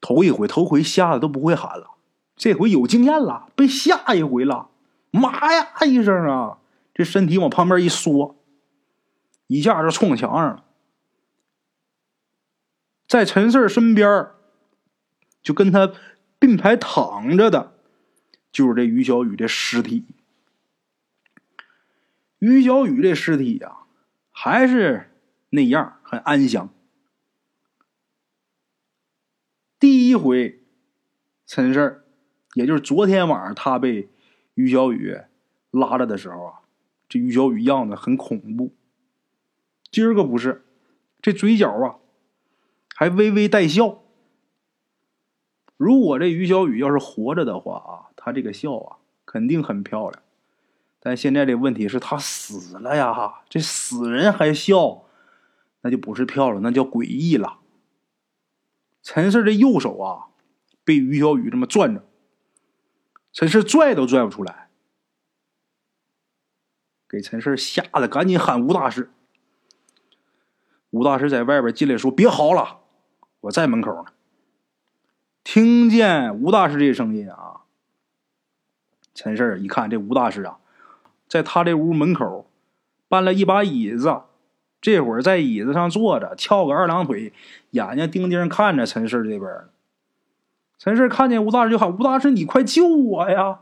[0.00, 1.90] 头一回，头回吓得都不会喊了，
[2.34, 4.68] 这回有经验了，被吓一回了。
[5.10, 5.68] 妈呀！
[5.86, 6.58] 一声啊，
[6.94, 8.36] 这身体往旁边一缩，
[9.48, 10.64] 一下就冲墙上了。
[13.10, 14.28] 在陈四身边
[15.42, 15.92] 就跟他
[16.38, 17.72] 并排躺着的，
[18.52, 20.04] 就是这于小雨的尸体。
[22.38, 23.78] 于小雨这尸体呀，
[24.30, 25.10] 还是
[25.48, 26.72] 那样，很安详。
[29.80, 30.62] 第一回，
[31.46, 32.04] 陈四
[32.54, 34.08] 也就是昨天晚上他被。
[34.54, 35.16] 于小雨
[35.70, 36.60] 拉着的时候啊，
[37.08, 38.74] 这于小雨样子很恐怖。
[39.90, 40.64] 今儿个不是，
[41.22, 41.96] 这嘴角啊
[43.00, 44.02] 还微微带笑。
[45.78, 50.22] 如果这于小雨要是活着的话啊，他这个笑啊肯定很漂亮。
[50.98, 55.06] 但现在这问题是他死了呀，这死人还笑，
[55.80, 57.60] 那就不是漂亮，那叫诡异了。
[59.02, 60.28] 陈氏的右手啊
[60.84, 62.04] 被于小雨这么攥着。
[63.32, 64.68] 陈氏拽都拽不出来，
[67.08, 69.10] 给陈氏吓得赶紧喊吴大师。
[70.90, 72.79] 吴大师在外边进来说：“别嚎了，
[73.42, 74.12] 我在门口呢。”
[75.42, 77.62] 听见吴大师这声音啊，
[79.14, 80.58] 陈氏一看这吴大师啊，
[81.26, 82.50] 在他这屋门口
[83.08, 84.22] 搬了一把椅子，
[84.80, 87.32] 这会儿在椅子上坐着，翘个二郎腿，
[87.70, 89.50] 眼睛盯盯看着陈氏这边。
[90.78, 93.60] 陈氏看见吴大师就喊：“吴大师，你快救我呀！”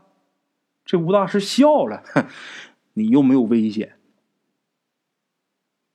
[0.85, 2.03] 这吴大师笑了
[2.93, 3.97] ：“你又没有危险。”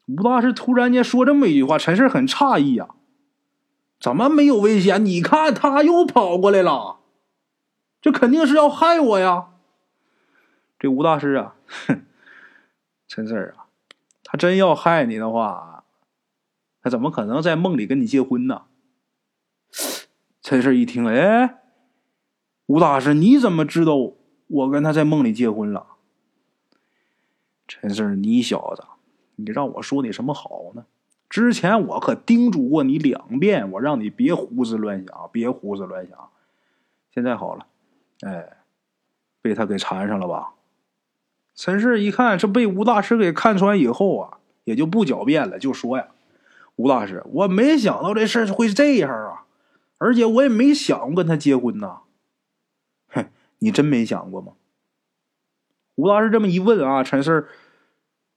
[0.09, 2.89] 吴大师突然间说这么一句话，陈氏很诧异呀
[4.05, 5.03] ：“怎么没有危险？
[5.03, 6.99] 你看他又跑过来了，
[8.03, 9.55] 这肯定是要害我呀！”
[10.79, 12.05] 这吴大师啊，哼，
[13.09, 13.65] 陈氏啊，
[14.23, 15.85] 他真要害你的话，
[16.83, 18.65] 他怎么可能在梦里跟你结婚呢？
[20.43, 21.63] 陈氏一听，哎，
[22.67, 23.95] 吴大师，你怎么知道
[24.49, 25.87] 我跟他在梦里结婚了？
[27.67, 28.85] 陈氏，你小子，
[29.37, 30.85] 你让我说你什么好呢？
[31.35, 36.17] 之前我可叮嘱过你两遍，我让你别胡思乱想，别胡思乱想。
[37.13, 37.67] 现在好了，
[38.21, 38.59] 哎，
[39.43, 40.53] 被他给缠上了吧？
[41.57, 46.07] 陈氏一看，这被吴大师给看穿以后啊，也就不狡辩了，就说呀
[46.77, 49.43] ：“吴大师，我没想到这事会是这样啊。”
[49.99, 52.03] 而且我也没想过跟他结婚呐，
[53.09, 53.27] 哼，
[53.59, 54.53] 你真没想过吗？
[55.97, 57.49] 吴大师这么一问啊，陈氏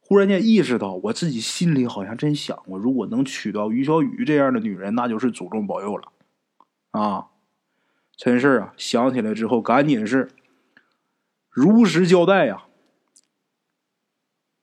[0.08, 6.14] 忽然间意识到，我自己心里好像真想过，如果能娶到于小雨这样的女人，那就是祖宗保佑了
[6.92, 7.28] 啊！
[8.16, 10.30] 陈氏啊，想起来之后，赶紧是
[11.50, 12.64] 如实交代呀，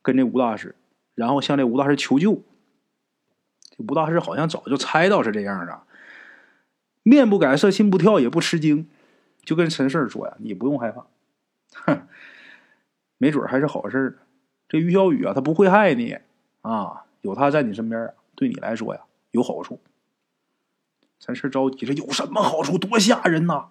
[0.01, 0.77] 跟这吴大师，
[1.15, 2.43] 然后向这吴大师求救。
[3.69, 5.83] 这吴大师好像早就猜到是这样的。
[7.03, 8.89] 面不改色，心不跳，也不吃惊，
[9.45, 11.07] 就跟陈氏说呀：“你不用害怕，
[11.85, 12.09] 哼，
[13.19, 14.17] 没准还是好事呢
[14.75, 16.19] 这于小雨啊，他不会害你
[16.63, 19.79] 啊，有他在你身边，对你来说呀有好处。”
[21.21, 22.77] 陈氏着急，这有什么好处？
[22.77, 23.69] 多吓人呐！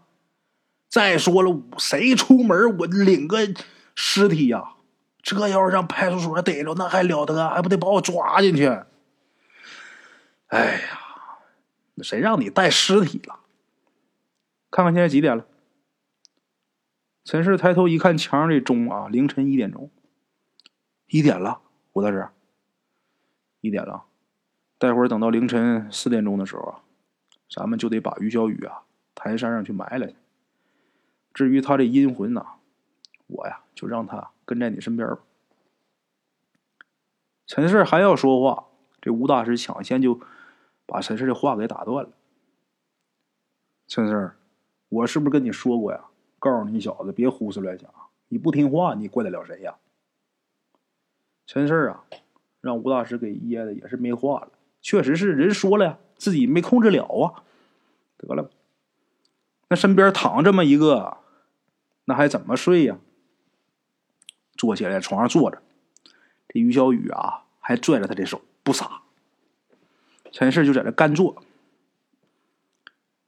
[0.87, 3.39] 再说了，谁出门我领个
[3.95, 4.75] 尸体呀？
[5.21, 7.49] 这要是让派出所逮着，那还了得？
[7.49, 8.67] 还不得把我抓进去？
[10.47, 10.99] 哎呀！
[12.01, 13.39] 谁让你带尸体了？
[14.71, 15.45] 看看现在几点了？
[17.25, 19.91] 陈氏抬头一看墙上这钟啊，凌晨一点钟，
[21.13, 22.27] 一点了，吴大师，
[23.61, 24.05] 一点了。
[24.79, 26.81] 待会儿等到凌晨四点钟的时候啊，
[27.47, 28.81] 咱们就得把于小雨啊
[29.13, 30.15] 抬山上去埋了去。
[31.31, 32.43] 至于他这阴魂呐，
[33.27, 35.19] 我呀就让他跟在你身边吧。
[37.45, 38.65] 陈四还要说话，
[38.99, 40.19] 这吴大师抢先就
[40.87, 42.09] 把陈四的话给打断了。
[43.85, 44.31] 陈四，
[44.89, 46.05] 我是不是跟你说过呀？
[46.39, 47.87] 告诉你小子别胡思乱想，
[48.29, 49.75] 你不听话，你怪得了谁呀？
[51.45, 52.03] 陈四啊，
[52.61, 54.51] 让吴大师给噎的也是没话了。
[54.81, 57.43] 确实是人说了呀，自己没控制了啊。
[58.17, 58.49] 得了，
[59.69, 61.17] 那身边躺这么一个，
[62.05, 62.97] 那还怎么睡呀？
[64.55, 65.61] 坐起来，床上坐着。
[66.47, 69.01] 这于小雨啊，还拽着他的手不撒。
[70.31, 71.43] 陈氏就在这干坐，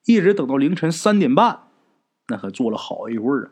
[0.05, 1.67] 一直等到凌晨三点半，
[2.27, 3.51] 那可坐了好一会儿啊。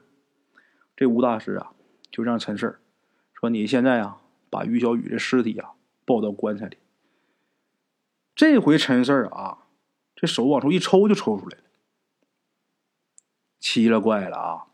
[0.95, 1.73] 这吴大师啊，
[2.12, 2.80] 就让陈氏
[3.34, 4.21] 说：“你现在啊，
[4.54, 5.72] 把于小雨的尸体啊
[6.06, 6.78] 抱到棺材里。”
[8.36, 9.66] 这回陈氏啊，
[10.16, 11.63] 这手往出一抽就抽出来了。
[13.60, 14.68] 奇了怪了啊！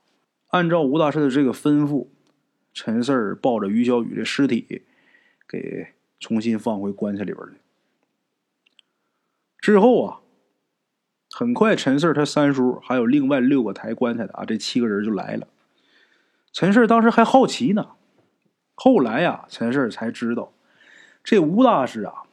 [0.50, 2.08] 按照吴大师的这个吩咐，
[2.74, 4.84] 陈氏抱着于小雨的尸体。
[5.52, 7.56] 给重新放回棺材里边了。
[9.58, 10.22] 之后啊，
[11.32, 15.48] 很快陈四他三叔还有另外六个抬棺材的啊，这七个人就来了。
[16.54, 17.96] 陈四当时还好奇呢，
[18.82, 20.54] 后来呀，陈四才知道，
[21.22, 22.24] 这吴大师啊，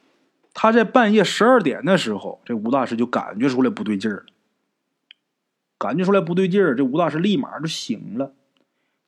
[0.53, 4.25] 他在半夜十二点的时候，这吴大师就感觉出来不对劲儿了。
[5.77, 8.31] 感觉出来不对劲儿，这吴大师立马就醒了，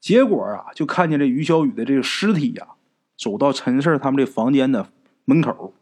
[0.02, 2.67] 结果啊，就看见这于小雨的这个尸体呀。
[3.17, 4.89] 走到陈四他们这房间的
[5.23, 5.73] 门口，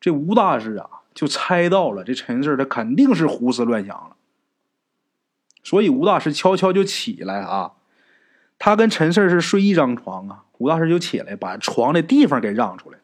[0.00, 4.16] 这吴大师啊就猜到了，这陈四他肯定是胡思乱想了。
[5.62, 7.74] 所以吴大师悄悄就起来啊，
[8.60, 12.98] 他跟陈四是睡一张床啊，吴大师就起来把床的地方给让出来，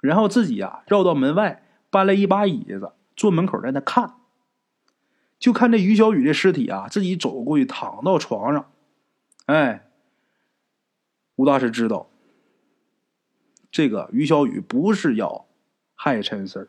[0.00, 4.14] 然后自己啊绕到门外搬了一把椅子，坐门口在那看，
[5.38, 8.70] 就看这于小雨的尸体啊，自己走过去躺到床上，
[9.44, 9.84] 哎。
[11.34, 12.10] 吴大师知道，
[13.70, 15.46] 这个于小雨不是要
[15.94, 16.68] 害陈四儿，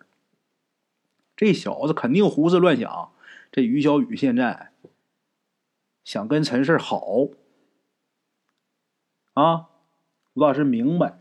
[1.35, 3.11] 这小子肯定胡思乱想。
[3.51, 4.71] 这于小雨现在
[6.03, 7.29] 想跟陈四好
[9.39, 9.67] 啊！
[10.33, 11.17] 吴大师明白，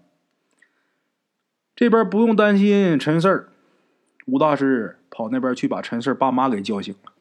[1.76, 3.48] 这边不用担心陈四儿。
[4.26, 7.12] 吴大师跑那边去把陈四儿爸妈给叫醒了，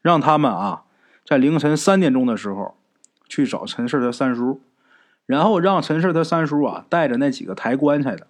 [0.00, 0.84] 让他们啊
[1.24, 2.76] 在凌晨三点钟的时候
[3.28, 4.60] 去找陈四儿的三叔。
[5.24, 8.26] 然后让陈氏他三叔啊带着那几个抬棺材的，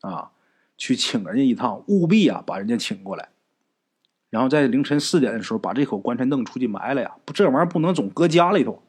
[0.00, 0.30] 啊，
[0.78, 3.28] 去请人家一趟，务必啊把人家请过来。
[4.30, 8.82] 然后在凌晨四点的时候把这口棺材弄出去埋了呀，不这玩意儿不能总搁家里头。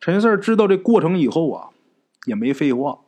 [0.00, 1.70] 陈四知道这过程以后啊，
[2.24, 3.00] 也没废话，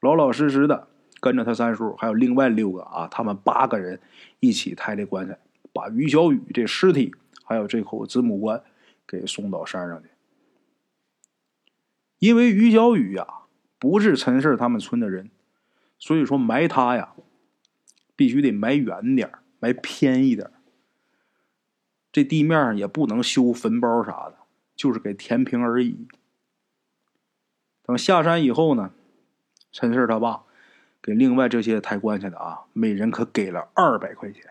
[0.00, 0.88] 老老实实的
[1.20, 4.00] 跟着他三叔还有另外六个啊，他们八个人
[4.38, 5.38] 一起抬这棺材，
[5.72, 7.12] 把于小雨这尸体
[7.44, 8.62] 还有这口子母棺
[9.06, 10.08] 给送到山上去。
[12.20, 13.26] 因为于小雨呀
[13.78, 15.30] 不是陈四他们村的人，
[15.98, 17.14] 所以说埋他呀，
[18.14, 20.50] 必须得埋远点埋偏一点
[22.12, 24.36] 这地面也不能修坟包啥的，
[24.76, 26.06] 就是给填平而已。
[27.88, 28.90] 等下山以后呢，
[29.72, 30.42] 陈氏他爸
[31.00, 34.42] 给另外这些抬棺材的啊，每人可给了二百块钱，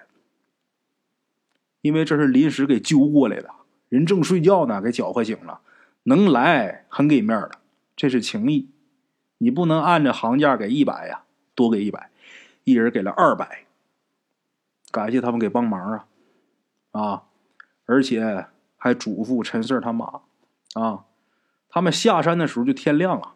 [1.81, 3.51] 因为这是临时给揪过来的，
[3.89, 5.61] 人正睡觉呢，给搅和醒了。
[6.01, 7.59] 能来很给面的，
[7.95, 8.71] 这是情谊。
[9.37, 11.21] 你不能按着行价给一百呀，
[11.53, 12.09] 多给一百，
[12.63, 13.65] 一人给了二百，
[14.89, 16.07] 感谢他们给帮忙啊
[16.91, 17.23] 啊！
[17.85, 18.47] 而且
[18.77, 20.21] 还嘱咐陈四他妈
[20.73, 21.05] 啊，
[21.69, 23.35] 他们下山的时候就天亮了，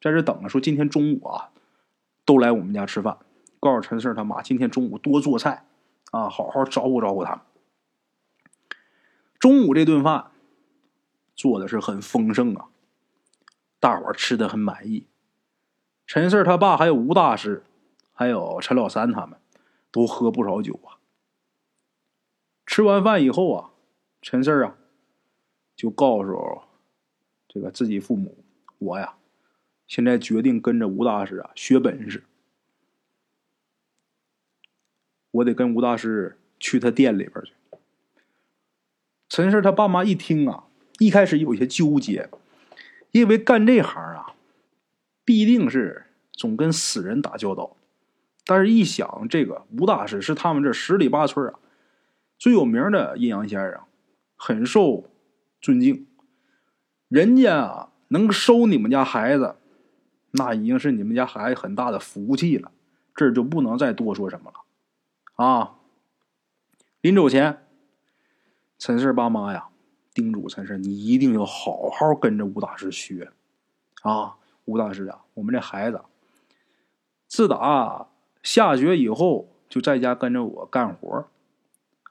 [0.00, 1.50] 在这等着，说今天中午啊
[2.24, 3.18] 都来我们家吃饭，
[3.60, 5.66] 告诉陈四他妈今天中午多做菜
[6.10, 7.40] 啊，好好招呼招呼他们。
[9.38, 10.28] 中午这顿饭。
[11.34, 12.68] 做的是很丰盛啊，
[13.80, 15.08] 大伙吃的很满意。
[16.06, 17.64] 陈四他爸还有吴大师，
[18.12, 19.40] 还有陈老三他们，
[19.90, 21.00] 都喝不少酒啊。
[22.66, 23.70] 吃完饭以后啊，
[24.20, 24.76] 陈四啊，
[25.74, 26.62] 就告诉
[27.52, 28.42] 这个自己父母
[28.80, 29.16] ：“我呀，
[29.86, 32.24] 现在决定跟着吴大师啊学本事。
[35.32, 37.52] 我得跟吴大师去他店里边去。”
[39.28, 40.64] 陈氏他爸妈一听啊。
[40.98, 42.30] 一开始有些纠结，
[43.10, 44.34] 因为干这行啊，
[45.24, 47.76] 必定是总跟死人打交道。
[48.46, 51.58] 但是，一想这个吴大师是他们这十里八村啊
[52.38, 53.80] 最有名的阴阳先生，
[54.36, 55.10] 很受
[55.60, 56.06] 尊敬。
[57.12, 59.56] 人家啊能收你们家孩子，
[60.30, 62.72] 那已经是你们家孩子很大的福气了。
[63.14, 65.44] 这就不能再多说什么了。
[65.44, 65.74] 啊，
[67.02, 67.66] 临走前，
[68.78, 69.68] 陈氏爸妈呀
[70.14, 73.30] 叮嘱陈氏，你一定要好好跟着吴大师学
[74.00, 74.36] 啊！
[74.64, 76.00] 吴大师啊，我们这孩子
[77.28, 78.08] 自打
[78.42, 81.28] 下学以后，就在家跟着我干活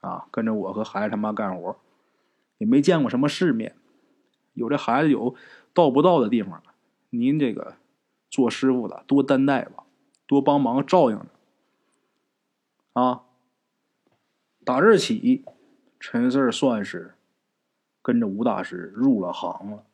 [0.00, 1.76] 啊，跟着我和孩子他妈干活
[2.58, 3.74] 也没见过什么世面。
[4.54, 5.34] 有这孩子有
[5.72, 6.62] 到不到的地方，
[7.10, 7.76] 您这个
[8.30, 9.84] 做师傅的多担待吧，
[10.26, 11.26] 多帮忙照应着。
[12.92, 13.22] 啊，
[14.64, 15.44] 打这起，
[15.98, 17.14] 陈四算是
[18.02, 19.84] 跟着吴大师入了行了。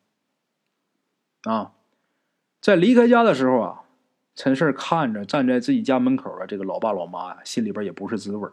[1.44, 1.72] 啊，
[2.60, 3.84] 在离开家的时候啊，
[4.34, 8.50] 陈四看着站在自己家门口的这个老爸老妈呀，心里边也不是滋味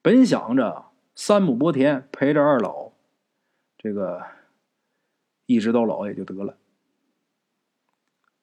[0.00, 2.92] 本想着三亩薄田陪着二老，
[3.76, 4.24] 这个
[5.46, 6.56] 一直到老也就得了。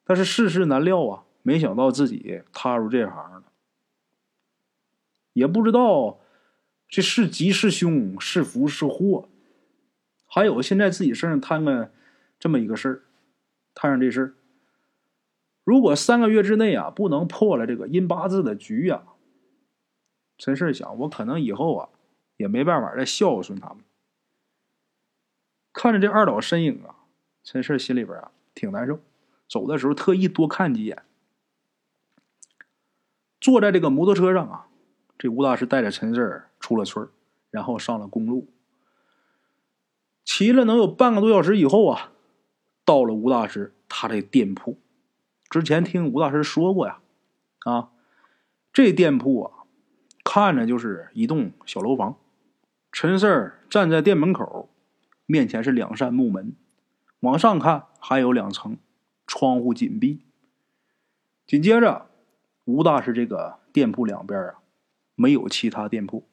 [0.04, 3.44] 但是世事难料啊，没想到自己踏入这行了。
[5.34, 6.20] 也不知道
[6.88, 9.30] 这是吉是凶，是福是祸。
[10.26, 11.92] 还有现在自己身上摊个
[12.40, 13.02] 这么一个事儿，
[13.74, 14.34] 摊上这事儿，
[15.64, 19.04] 如果三个月之内啊不能破了这个阴八字的局呀，
[20.38, 21.90] 陈氏想，我可能以后啊
[22.38, 23.84] 也没办法再孝顺他们。
[25.74, 26.96] 看着这二老身影啊，
[27.44, 29.00] 陈氏心里边啊挺难受，
[29.48, 31.04] 走的时候特意多看几眼。
[33.40, 34.66] 坐在这个摩托车上啊。
[35.22, 37.10] 这吴大师带着陈四出了村
[37.52, 38.48] 然后上了公路，
[40.24, 42.14] 骑了能有半个多小时以后啊，
[42.86, 44.80] 到了吴大师他的店铺。
[45.50, 47.02] 之前听吴大师说过呀，
[47.66, 47.90] 啊，
[48.72, 49.66] 这店铺啊，
[50.24, 52.16] 看着就是一栋小楼房。
[52.94, 54.70] 陈四站在店门口，
[55.32, 56.56] 面前是两扇木门，
[57.20, 58.78] 往上看还有两层，
[59.28, 60.26] 窗户紧闭。
[61.46, 62.10] 紧接着，
[62.66, 64.56] 吴大师这个店铺两边啊。
[65.14, 66.28] 没有其他店铺。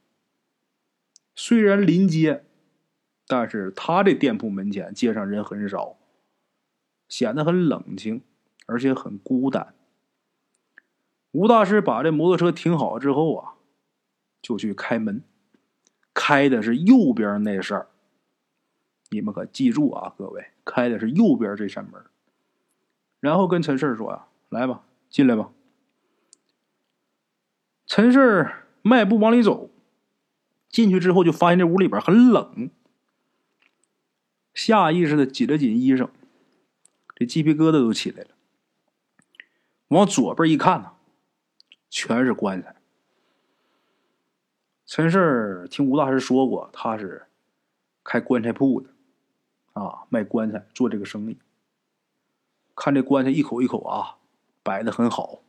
[1.35, 2.45] 虽然临街，
[3.27, 5.99] 但是他这店铺门前街上人很少，
[7.07, 8.23] 显得很冷清，
[8.67, 9.75] 而且很孤单。
[11.33, 13.55] 吴大师把这摩托车停好之后啊，
[14.41, 15.23] 就去开门，
[16.15, 17.87] 开的是右边那扇
[19.11, 22.03] 你们可记住啊，各位，开的是右边这扇门。
[23.21, 25.51] 然后跟陈氏说呀：“来吧，进来吧。”
[27.87, 28.51] 陈氏。
[28.83, 29.69] 迈步往里走，
[30.69, 32.71] 进去之后就发现这屋里边很冷，
[34.55, 36.09] 下意识的紧了紧衣裳，
[37.17, 38.31] 这鸡皮疙瘩都起来了。
[39.89, 40.93] 往左边一看呢，
[41.91, 42.77] 全是棺材。
[44.85, 47.27] 陈氏听吴大师说过，他是
[48.05, 48.91] 开棺材铺的，
[49.85, 51.39] 啊，卖棺材做这个生意。
[52.75, 54.17] 看这棺材一口一口啊，
[54.63, 55.43] 摆的很好，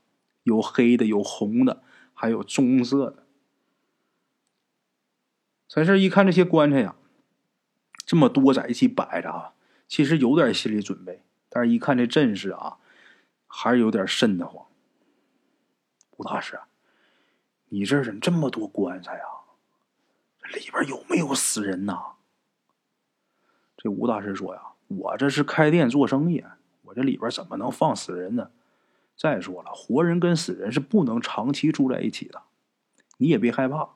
[0.44, 1.82] 有黑的，有红的，
[2.14, 3.26] 还有棕色的。
[5.70, 6.96] 陈氏一看这些棺材呀，
[8.06, 9.54] 这么多在一起摆着啊，
[9.88, 12.80] 其实有点心理准备，但是一看这阵势啊，
[13.48, 14.66] 还是有点瘆得慌。
[16.18, 16.60] 吴大师，
[17.70, 19.56] 你这怎么这么多棺材啊？
[20.54, 22.17] 里边有没有死人呐？
[23.78, 26.44] 这吴大师说呀：“我这是开店做生意，
[26.84, 28.50] 我这里边怎么能放死人呢？
[29.16, 32.42] 再说了，活人跟死人是不能长期住在一起的，
[33.18, 33.90] 你也别害怕。”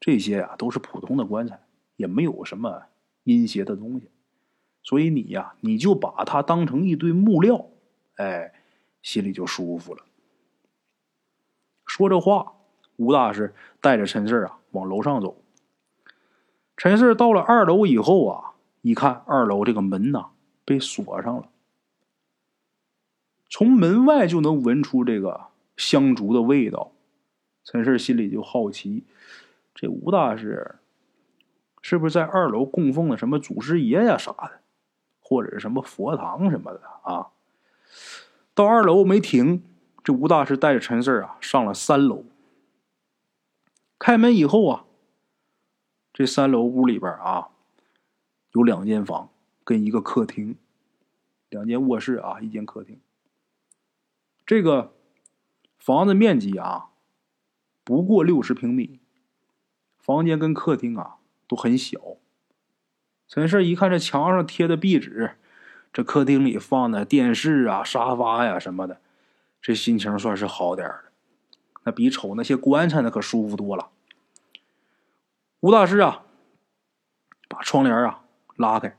[0.00, 1.60] 这些呀都是普通的棺材，
[1.96, 2.84] 也没有什么
[3.24, 4.08] 阴邪的东西，
[4.80, 7.66] 所以你呀，你就把它当成一堆木料，
[8.14, 8.54] 哎，
[9.02, 10.04] 心里就舒服了。
[11.84, 12.52] 说这话，
[12.94, 15.42] 吴大师带着陈四啊往楼上走。
[16.76, 18.54] 陈四到了二楼以后啊，
[18.88, 20.30] 一看二楼这个门呐
[20.64, 21.50] 被锁上了，
[23.50, 26.92] 从门外就能闻出这个香烛的味道。
[27.64, 29.04] 陈四心里就好奇。
[29.74, 30.76] 这吴大师
[31.82, 34.60] 是不是在二楼供奉的什么祖师爷呀啥的，
[35.20, 37.26] 或者是什么佛堂什么的啊？
[38.54, 39.62] 到二楼没停，
[40.02, 42.24] 这吴大师带着陈四啊上了三楼。
[43.98, 44.86] 开门以后啊，
[46.14, 47.50] 这三楼屋里边啊
[48.58, 49.30] 有两间房
[49.62, 50.56] 跟一个客厅，
[51.48, 52.98] 两间卧室啊，一间客厅。
[54.44, 54.92] 这个
[55.78, 56.88] 房子面积啊
[57.84, 58.98] 不过六十平米。
[60.00, 62.00] 房间跟客厅啊都很小。
[63.28, 65.36] 陈氏一看这墙上贴的壁纸，
[65.92, 69.00] 这客厅里放的电视啊、沙发呀什么的，
[69.62, 71.04] 这心情算是好点的。
[71.84, 73.90] 那比瞅那些棺材那可舒服多了。
[75.60, 76.24] 吴大师啊，
[77.48, 78.24] 把窗帘啊
[78.58, 78.98] 拉开，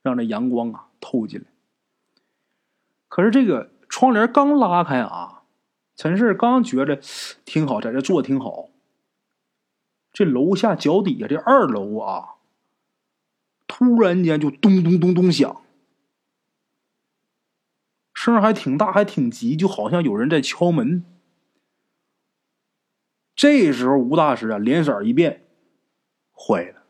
[0.00, 1.46] 让这阳光啊透进来。
[3.08, 5.42] 可是这个窗帘刚拉开啊，
[5.96, 6.98] 陈氏刚觉着
[7.44, 8.70] 挺好，在这坐挺好，
[10.12, 12.36] 这楼下脚底下这二楼啊，
[13.66, 15.62] 突然间就咚咚咚咚响，
[18.14, 21.04] 声还挺大，还挺急，就好像有人在敲门。
[23.34, 25.44] 这时候吴大师啊，脸色一变，
[26.32, 26.82] 坏了，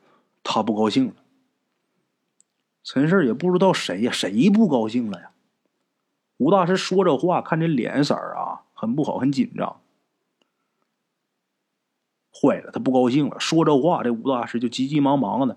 [0.42, 1.14] 他不高兴了。
[2.84, 5.30] 陈氏也不知道谁呀，谁不高兴了呀？
[6.38, 9.80] 吴大师说着话，看这脸色儿啊，很不好，很紧张。
[12.34, 13.38] 坏了，他不高兴了。
[13.38, 15.56] 说着话，这吴大师就急急忙忙的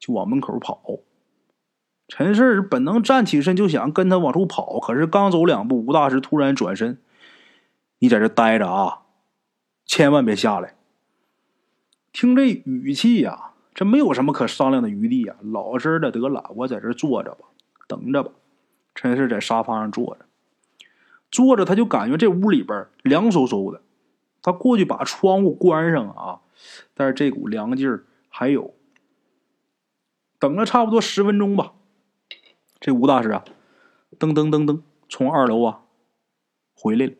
[0.00, 0.82] 就往门口跑。
[2.08, 7.00] 陈氏本能站起身就想跟他往出跑，可是刚走两步，吴大师突然转身
[8.00, 9.02] ：“你在这待着啊，
[9.84, 10.74] 千万别下来。”
[12.10, 13.52] 听这语气呀。
[13.78, 15.36] 这没有什么可商量的余地呀！
[15.40, 17.46] 老实的得了，我在这坐着吧，
[17.86, 18.32] 等着吧。
[18.92, 20.26] 陈氏在沙发上坐着，
[21.30, 23.80] 坐着他就感觉这屋里边凉飕飕的。
[24.42, 26.40] 他过去把窗户关上啊，
[26.92, 28.74] 但是这股凉劲儿还有。
[30.40, 31.74] 等了差不多十分钟吧，
[32.80, 33.44] 这吴大师啊，
[34.18, 35.82] 噔噔噔噔从二楼啊
[36.74, 37.12] 回来了，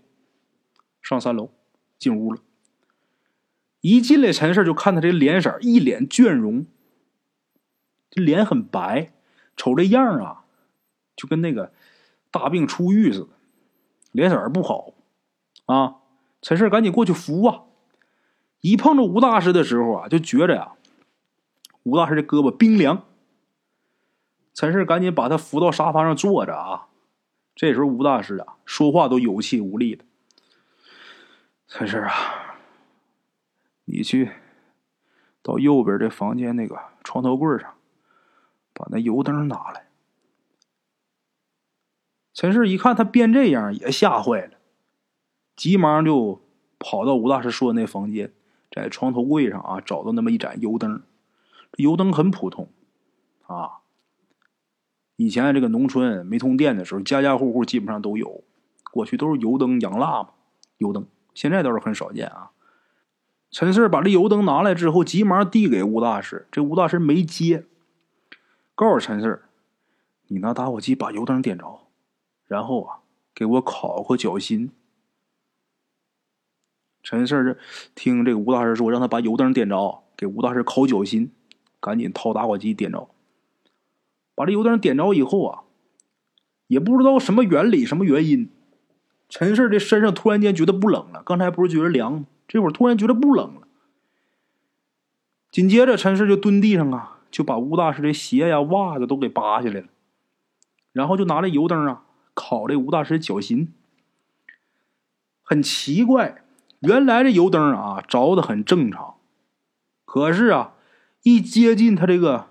[1.03, 1.53] 上三楼
[2.01, 2.41] 进屋了。
[3.81, 6.66] 一进来，陈氏就看他这脸色，一脸倦容，
[8.11, 9.12] 这脸很白，
[9.57, 10.45] 瞅这样啊，
[11.14, 11.72] 就跟那个
[12.33, 13.29] 大病初愈似的，
[14.11, 14.95] 脸色不好
[15.66, 15.97] 啊。
[16.43, 17.62] 陈氏赶紧过去扶啊，
[18.61, 20.72] 一碰着吴大师的时候啊，就觉着呀，
[21.85, 23.05] 吴大师这胳膊冰凉。
[24.55, 26.89] 陈氏赶紧把他扶到沙发上坐着啊。
[27.55, 30.05] 这时候吴大师啊，说话都有气无力的。
[31.68, 32.48] 陈氏啊。
[33.91, 34.30] 你去
[35.43, 37.74] 到右边这房间那个床头柜上，
[38.74, 39.89] 把那油灯拿来。
[42.34, 44.59] 陈氏一看他变这样，也吓坏了，
[45.57, 46.43] 急忙就
[46.78, 48.32] 跑到吴大师说的那房间，
[48.70, 51.03] 在床头柜上啊找到那么一盏油灯。
[51.78, 52.68] 油灯很普通
[53.47, 53.80] 啊，
[55.16, 58.45] 以前这个农村没通电的时候，家家户户基本上都有，
[58.93, 60.30] 过去都是油灯养蜡嘛，
[60.76, 62.51] 油灯现在倒是很少见啊。
[63.51, 66.47] 陈四把这油灯拿来之后，急忙递给吴大师。
[66.51, 67.65] 这吴大师没接，
[68.75, 69.43] 告诉陈四
[70.29, 71.81] ：“你拿打火机把油灯点着，
[72.47, 72.99] 然后啊，
[73.35, 74.71] 给我烤个脚心。”
[77.03, 77.57] 陈四这
[77.95, 81.33] 听这个吴大师说，让他把油灯点着，给吴大师烤脚心，
[81.81, 83.09] 赶紧掏打火机点着。
[84.35, 85.63] 把这油灯点着以后啊，
[86.67, 88.51] 也不知道什么原理、什么原因，
[89.31, 91.23] 陈四这身上突然间觉得不冷了。
[91.25, 92.27] 刚才不是觉得凉？
[92.49, 93.69] 这会儿突然觉得不冷了，
[95.51, 99.87] 紧接着陈氏就蹲地上啊，就把吴大师的鞋呀、袜子都给扒下来了，
[100.93, 103.75] 然后就拿着油灯啊烤这吴大师脚心。
[105.43, 106.43] 很奇怪，
[106.81, 109.17] 原来这油灯啊着的很正常，
[110.07, 110.75] 可是啊，
[111.23, 112.49] 一接近他这个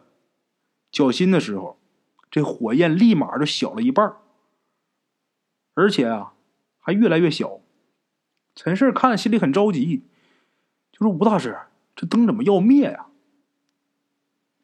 [0.92, 1.80] 脚心的时候，
[2.30, 4.16] 这火焰立马就小了一半
[5.74, 6.34] 而且啊
[6.80, 7.57] 还越来越小。
[8.58, 10.04] 陈氏看心里很着急，
[10.92, 11.60] 就说：“吴大师，
[11.96, 13.06] 这灯怎么要灭呀？”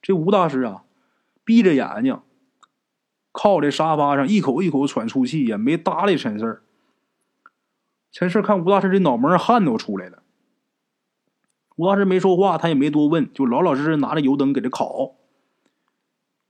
[0.02, 0.84] 这吴大师啊，
[1.44, 2.20] 闭着眼睛，
[3.32, 6.64] 靠在沙发上，一口一口喘粗气，也没搭理陈氏。
[8.12, 10.24] 陈氏看吴大师这脑门汗都出来了，
[11.76, 15.14] 吴大师没说话，他也没多问，就老老实实拿着油灯给他烤。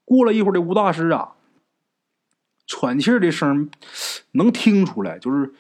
[0.06, 1.36] 过了一会儿，这吴大师啊，
[2.66, 3.70] 喘气的声
[4.32, 5.54] 能听出来，就是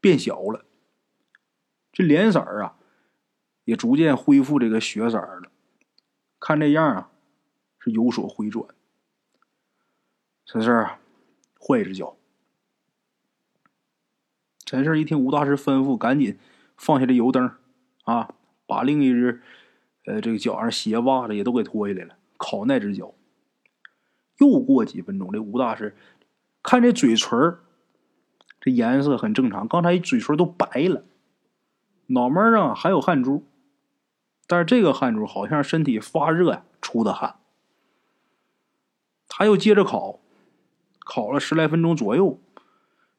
[0.00, 0.64] 变小了。
[1.96, 2.76] 这脸色儿啊，
[3.64, 5.50] 也逐渐恢复这个血色了。
[6.38, 7.10] 看这样啊，
[7.78, 8.68] 是有所回转。
[10.44, 10.86] 陈四，
[11.58, 12.18] 换一只脚。
[14.66, 16.38] 陈四一听吴大师吩咐，赶紧
[16.76, 17.50] 放下这油灯，
[18.04, 18.34] 啊，
[18.66, 19.40] 把另一只，
[20.04, 23.14] 呃，这个脚上鞋袜子也都给脱下来了，烤那只脚。
[24.36, 25.96] 又过几分钟，这吴大师
[26.62, 27.56] 看这嘴唇
[28.60, 31.02] 这颜色很正常，刚才嘴唇都白了。
[32.06, 33.44] 脑门上还有汗珠，
[34.46, 37.36] 但是这个汗珠好像身体发热呀出的汗。
[39.28, 40.20] 他又接着烤，
[41.00, 42.40] 烤了十来分钟左右，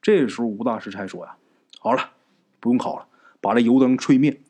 [0.02, 1.38] 这时候吴大师才说呀
[1.80, 2.12] ：“好了，
[2.60, 3.08] 不用烤了，
[3.42, 4.42] 把这油灯吹灭。”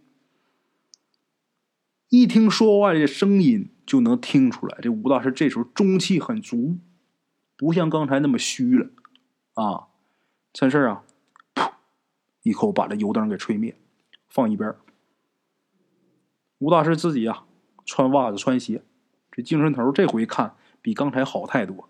[2.10, 6.78] 一听说话的声音就能听出来，这吴大师这时候中气很足，
[7.58, 8.90] 不像刚才那么虚了
[9.56, 9.88] 啊。
[10.54, 11.04] 陈氏啊，
[11.54, 11.74] 噗，
[12.44, 13.76] 一口把这油灯给吹灭。
[14.38, 14.76] 放一边
[16.60, 17.44] 吴大师自己呀，
[17.88, 18.84] 穿袜子穿鞋，
[19.32, 21.90] 这精神头这回看比刚才好太多。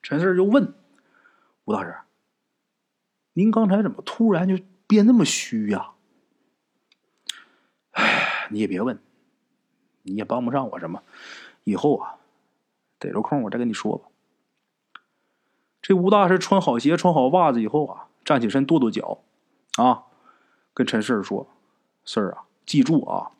[0.00, 0.74] 陈四就问
[1.64, 1.96] 吴大师
[3.34, 5.94] ：“您刚才怎么突然就变那么虚呀？
[7.90, 9.00] 哎，你也别问，
[10.02, 11.02] 你也帮不上我什么。
[11.64, 12.14] 以后啊，
[13.00, 14.06] 逮着空我再跟你说吧。
[15.82, 19.24] 这吴大师穿好鞋、穿好袜子以后啊，站起身跺跺脚，
[19.78, 20.04] 啊，
[20.74, 21.48] 跟陈四说
[22.04, 23.30] ：“四儿啊，记住啊，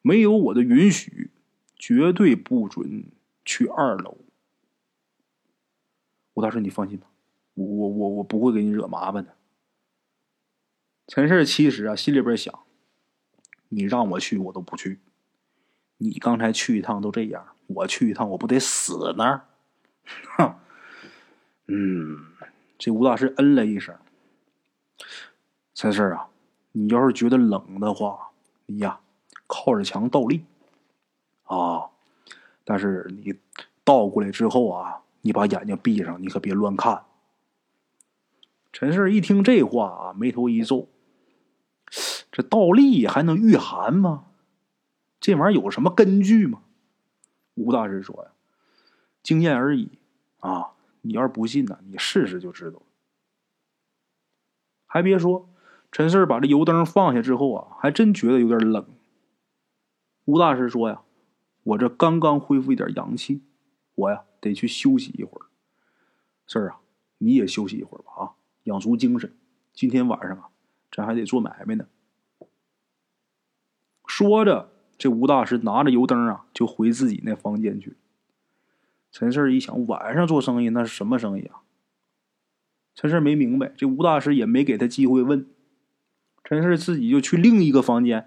[0.00, 1.30] 没有我的允许，
[1.76, 3.04] 绝对不准
[3.44, 4.16] 去二楼。”
[6.34, 7.08] 吴大师，你放心吧，
[7.54, 9.34] 我我我我不会给你惹麻烦的。
[11.08, 12.62] 陈氏其实啊，心里边想：
[13.68, 15.00] 你让我去，我都不去。
[15.98, 19.48] 你刚才去一趟都这样，我去一趟，我不得死那儿？
[20.38, 20.54] 哼！
[21.66, 22.32] 嗯，
[22.78, 23.94] 这吴大师嗯了一声。
[25.74, 26.28] 陈氏啊，
[26.72, 28.30] 你要是觉得冷的话，
[28.66, 29.00] 你呀
[29.46, 30.44] 靠着墙倒立
[31.44, 31.90] 啊。
[32.64, 33.34] 但是你
[33.84, 37.04] 倒过来之后啊，你把眼睛闭上，你可别乱看。
[38.72, 40.88] 陈氏一听这话啊，眉头一皱。
[42.30, 44.26] 这倒立还能御寒吗？
[45.18, 46.62] 这玩意儿有什么根据吗？
[47.54, 48.30] 吴大师说呀
[49.22, 49.98] ：“经验而已
[50.38, 50.70] 啊！
[51.02, 52.82] 你要是不信呢，你试试就知道了。”
[54.86, 55.49] 还别说，
[55.92, 58.86] 陈四把这油灯放下之后啊，还真觉得有点冷。
[60.24, 61.02] 吴大师说呀
[61.64, 63.42] ：“我这刚刚恢复一点阳气，
[63.96, 65.46] 我呀得去休息一会儿。
[66.46, 66.78] 四儿啊，
[67.18, 68.30] 你也休息一会儿吧啊，
[68.64, 69.36] 养足精神。
[69.72, 70.50] 今天晚上啊，
[70.92, 71.86] 咱还得做买卖呢。”
[74.06, 77.96] 说着，这吴大师拿着油灯啊，就回自己那房间去。
[79.10, 81.62] 陈四一想，晚上做生意那是什么生意啊？
[82.94, 85.48] 陈四没明白，这吴大师也没给他机会问。
[86.50, 88.26] 陈氏自己就去另一个房间，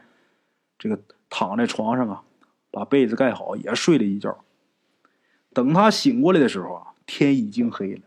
[0.79, 0.97] 这个
[1.29, 2.23] 躺在床上啊，
[2.71, 4.45] 把被子盖好，也睡了一觉。
[5.51, 8.03] 等他醒过来的时候啊，天已经黑了。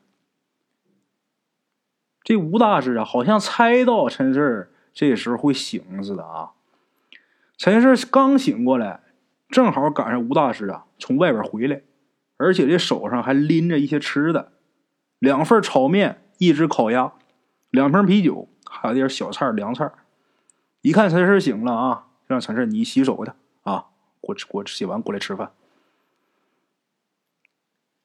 [2.24, 6.52] 这吴大师啊，好像猜到陈氏这时候会醒似的啊。
[7.58, 9.02] 陈氏刚醒过来，
[9.50, 11.82] 正好赶上吴大师啊从外边回来，
[12.38, 14.52] 而且这手上还拎着一些吃的，
[15.18, 17.12] 两份炒面，一只烤鸭，
[17.68, 19.92] 两瓶啤酒，还有点小菜凉菜。
[20.86, 23.32] 一看陈胜醒了啊，让陈胜你洗手去
[23.62, 23.88] 啊，
[24.20, 25.52] 给我吃，我洗完过来吃饭。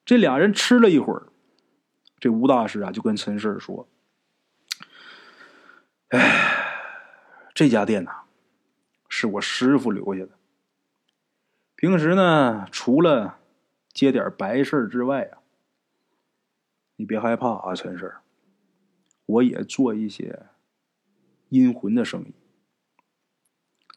[0.03, 1.27] 这俩人吃了一会儿，
[2.19, 3.88] 这吴大师啊就跟陈胜说
[6.09, 6.73] ：“哎，
[7.53, 8.23] 这家店呐。”
[9.07, 10.32] 是我师傅留下的。
[11.75, 13.38] 平时呢，除了
[13.93, 15.38] 接点白事之外啊，
[16.95, 18.11] 你别害怕啊，陈胜，
[19.27, 20.47] 我也做一些
[21.49, 22.34] 阴魂的生意。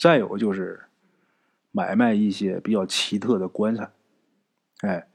[0.04, 0.82] 再有就是
[1.70, 3.90] 买卖一些比较奇特的棺材。
[4.82, 5.08] 哎，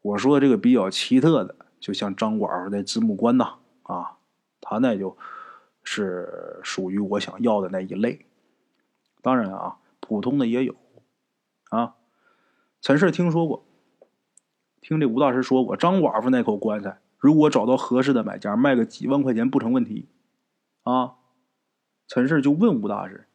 [0.00, 4.16] 我说这个比较奇特的，就像张寡妇那子母棺呐，啊，
[4.60, 5.16] 他那就
[5.84, 8.26] 是属于我想要的那一类。
[9.22, 10.74] 当然啊，普通的也有，
[11.70, 11.94] 啊，
[12.80, 13.64] 陈氏听说过，
[14.80, 20.08] 听这吴大师说过，张寡妇那口棺材，如果找到合适的买家，卖个几万块钱不成问题，
[20.82, 21.14] 啊，
[22.08, 23.26] 陈氏就问吴大师：“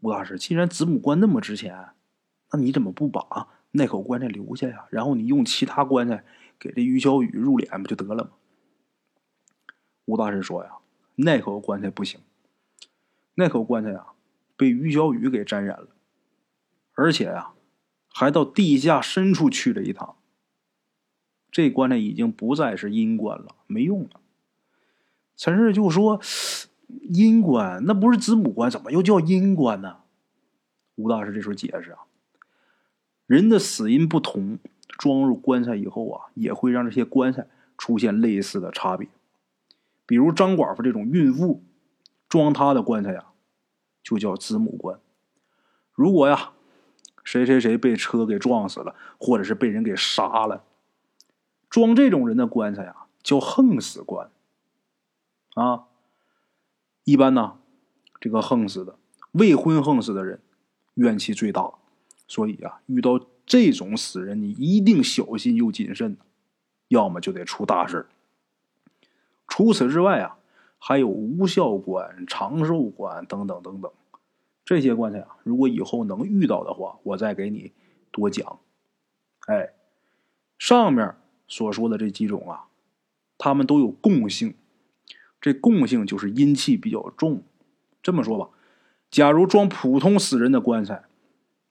[0.00, 1.90] 吴大师，既然子母棺那么值钱，
[2.52, 4.86] 那你怎么不把那口棺材留下呀？
[4.90, 6.24] 然后你用其他棺材
[6.58, 8.30] 给这于小雨入殓不就得了吗？”
[10.06, 10.72] 吴大师说：“呀，
[11.16, 12.20] 那口棺材不行，
[13.34, 14.06] 那口棺材呀。”
[14.58, 15.86] 被于小雨给沾染了，
[16.94, 17.52] 而且呀，
[18.08, 20.16] 还到地下深处去了一趟。
[21.52, 24.20] 这棺材已经不再是阴棺了，没用了。
[25.36, 26.20] 陈氏就说
[26.88, 29.98] ：“阴棺那不是子母棺，怎么又叫阴棺呢？”
[30.96, 31.98] 吴大师这时候解释啊
[33.26, 34.58] ：“人的死因不同，
[34.88, 39.08] 装入棺材以后啊，也会让这些棺材出现类似的差别。
[40.06, 41.62] 比如张寡妇这种孕妇，
[42.28, 43.26] 装她的棺材呀。”
[44.00, 44.98] 就叫子母棺。
[45.92, 46.52] 如果呀，
[47.22, 50.64] 谁谁谁被车给撞死了，或者是被人给杀了，
[51.68, 54.30] 装这种人的棺材呀，叫横死棺。
[55.56, 55.88] 啊，
[57.08, 57.56] 一般呢，
[58.20, 58.98] 这个横死的
[59.32, 60.42] 未婚横死的人，
[60.96, 61.72] 怨气最大，
[62.26, 66.18] 所以啊，遇到这种死人，你一定小心又谨慎，
[66.88, 68.06] 要么就得出大事。
[69.46, 70.34] 除此之外啊。
[70.80, 73.90] 还有无效棺、长寿棺等等等等，
[74.64, 77.72] 这些棺材啊，如果以后能遇到的话，我再给你
[78.12, 78.60] 多讲。
[79.48, 79.72] 哎，
[80.56, 81.16] 上面
[81.48, 82.68] 所说的这几种啊，
[83.36, 84.54] 他们都有共性，
[85.40, 87.42] 这共性就是阴气比较重。
[88.02, 88.50] 这么说吧，
[89.10, 91.04] 假如装普通死人的棺材，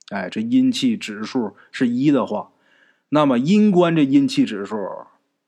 [0.10, 2.52] 哎，这阴气指数是一的话，
[3.10, 4.78] 那么阴棺这阴气指数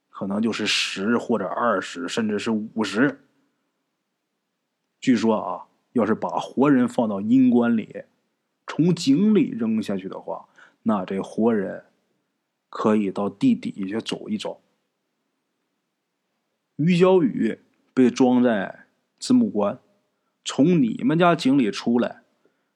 [0.09, 3.21] 可能就是十或者二十，甚至是五十。
[4.99, 8.03] 据说啊，要是把活人放到阴棺里，
[8.67, 10.47] 从井里扔下去的话，
[10.83, 11.85] 那这活人
[12.69, 14.61] 可以到地底下走一走。
[16.75, 17.59] 于小雨
[17.99, 18.85] 被装在
[19.19, 19.77] 子母棺，
[20.45, 22.21] 从你们家井里出来，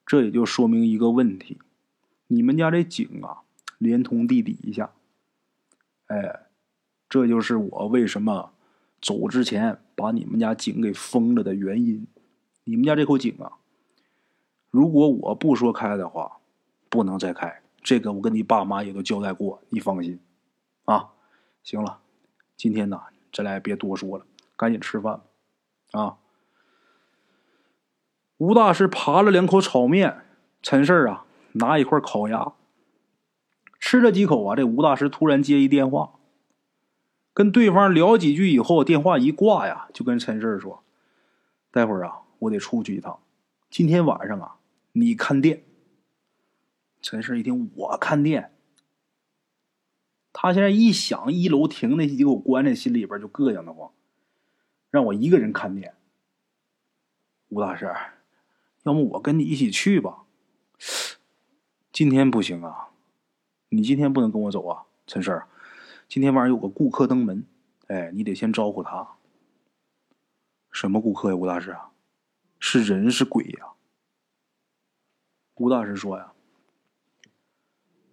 [0.05, 1.61] 这也就说明一个问题：
[2.28, 3.43] 你们家这井啊，
[3.78, 4.91] 连通地底下。
[6.07, 6.47] 哎，
[7.07, 8.51] 这就是我为什么
[9.01, 12.05] 走之前把你们家井给封了的原因。
[12.65, 13.53] 你们家这口井啊，
[14.71, 16.39] 如果我不说开的话，
[16.89, 17.61] 不能再开。
[17.82, 20.19] 这个我跟你爸妈也都交代过，你放心。
[20.84, 21.11] 啊，
[21.63, 22.01] 行了，
[22.57, 22.99] 今天呢，
[23.32, 24.26] 咱俩也别多说了，
[24.64, 25.20] 赶紧吃饭。
[25.91, 26.20] 啊，
[28.38, 30.22] 吴大师扒了两口炒面，
[30.61, 32.53] 陈氏啊拿一块烤鸭，
[33.78, 36.18] 吃了几口啊，这吴大师突然接一电话，
[37.34, 40.82] 跟对方聊几句以后，电话一挂呀，就跟陈氏说
[41.70, 43.20] ：“待会儿啊。”我得出去一趟，
[43.70, 44.55] 今天晚上啊，
[44.93, 45.64] 你看店。
[47.01, 48.53] 陈氏一听我看店，
[50.32, 53.91] 他现在一想一楼停那几口棺材，心里边就膈应的慌，
[54.94, 55.96] 让我一个人看店。
[57.50, 57.91] 吴大师，
[58.84, 60.24] 要么我跟你一起去吧。
[61.91, 62.89] 今天不行啊，
[63.70, 65.41] 你今天不能跟我走啊，陈氏。
[66.08, 67.44] 今天晚上有个顾客登门，
[67.88, 69.16] 哎，你得先招呼他。
[70.72, 71.89] 什么顾客呀，吴大师啊？
[72.60, 73.70] 是人是鬼呀？
[75.56, 76.34] 吴大师说呀：“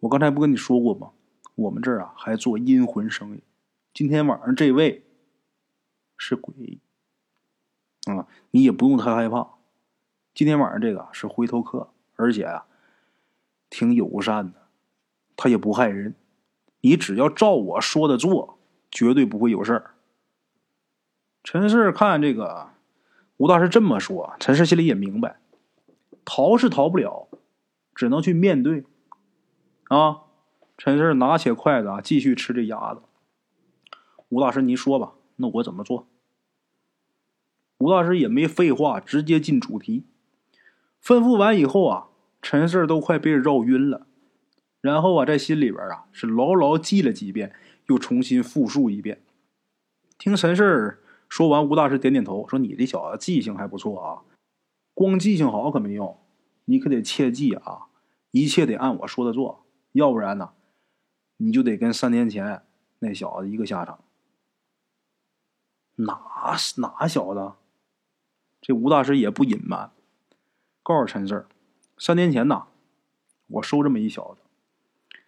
[0.01, 1.11] 我刚才不跟你说过吗？
[1.57, 3.43] 我们这儿啊还做阴魂生意。
[3.93, 5.05] 今天晚上这位
[6.23, 6.79] 是鬼
[8.05, 9.55] 啊，你也不用太害怕。
[10.35, 12.67] 今天晚上这个是回头客，而且啊
[13.71, 14.69] 挺友善的，
[15.35, 16.15] 他也不害人。
[16.83, 18.59] 你只要照我说的做，
[18.91, 19.95] 绝对不会有事儿。”
[21.43, 22.69] 陈氏看这个。
[23.39, 25.41] 吴大师这么说，陈氏心里也明白，
[26.27, 27.27] 逃是逃不了，
[27.95, 28.85] 只能去面对。
[29.89, 30.25] 啊，
[30.77, 33.01] 陈氏拿起筷子啊，继续吃这鸭子。
[34.29, 36.07] 吴大师，您说吧，那我怎么做？
[37.79, 40.05] 吴大师也没废话，直接进主题。
[41.03, 42.09] 吩咐完以后啊，
[42.41, 44.07] 陈氏都快被绕晕了。
[44.81, 47.53] 然后啊，在心里边啊是牢牢记了几遍，
[47.89, 49.23] 又重新复述一遍。
[50.19, 50.99] 听陈氏。
[51.29, 54.23] 说完，吴大师点点头，说：“你这小子记性还不错啊，
[54.95, 56.19] 光记性好可没用，
[56.65, 57.87] 你可得切记啊，
[58.33, 60.51] 一切得按我说的做，要不然呢，
[61.37, 62.63] 你就得跟三年前
[62.99, 64.03] 那小子一个下场。”
[66.05, 67.53] 哪哪小子？
[68.61, 69.91] 这吴大师也不隐瞒，
[70.83, 71.47] 告诉陈四
[71.99, 72.65] 三年前呐，
[73.47, 75.19] 我收这么一小子，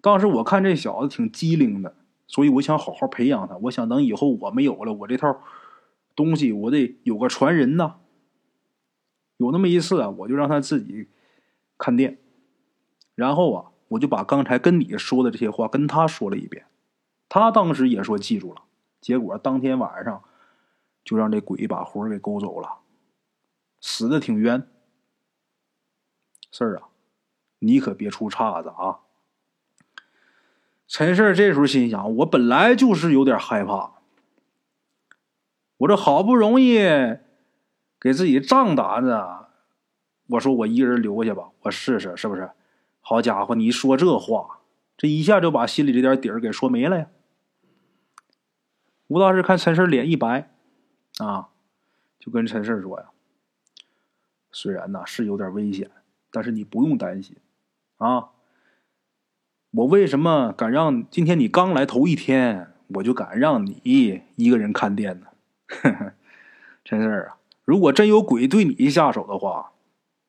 [0.00, 1.96] 当时我看这小子挺机灵的。
[2.32, 5.42] 所以我想好好培养他，我想等以后我没有了，我这套
[6.14, 7.96] 东西我得有个传人呐。
[9.38, 11.08] 有那么一次啊，我就让他自己
[11.76, 12.20] 看店，
[13.16, 16.66] 然后啊，我就把刚才跟你说的这些话跟他说了一遍，
[17.28, 18.62] 他当时也说记住了。
[19.00, 20.22] 结果当天晚上
[21.04, 22.78] 就让这鬼把魂给勾走了，
[23.80, 24.66] 死的挺冤。
[26.50, 26.88] 事儿啊，
[27.60, 29.00] 你可别出岔子啊！
[30.88, 33.92] 陈氏这时候心想：“我本来就是有点害怕，
[35.76, 36.80] 我这好不容易
[38.00, 39.24] 给自己仗胆子，
[40.26, 42.50] 我说我一个人留下吧，我试试是不是？
[43.00, 44.58] 好家伙，你说这话，
[44.96, 47.06] 这一下就把心里这点底儿给说没了呀！”
[49.10, 50.48] 吴大师看陈氏脸一白，
[51.18, 51.48] 啊，
[52.20, 53.06] 就跟陈氏说呀
[54.52, 55.90] ：“虽然呐是有点危险，
[56.30, 57.36] 但是你不用担心，
[57.98, 58.28] 啊。”
[59.72, 63.80] 我为什么敢让今天你刚来头一天，我就敢让你
[64.36, 65.26] 一个人看店呢？
[66.84, 69.72] 陈四啊，如果真有鬼对你下手的话，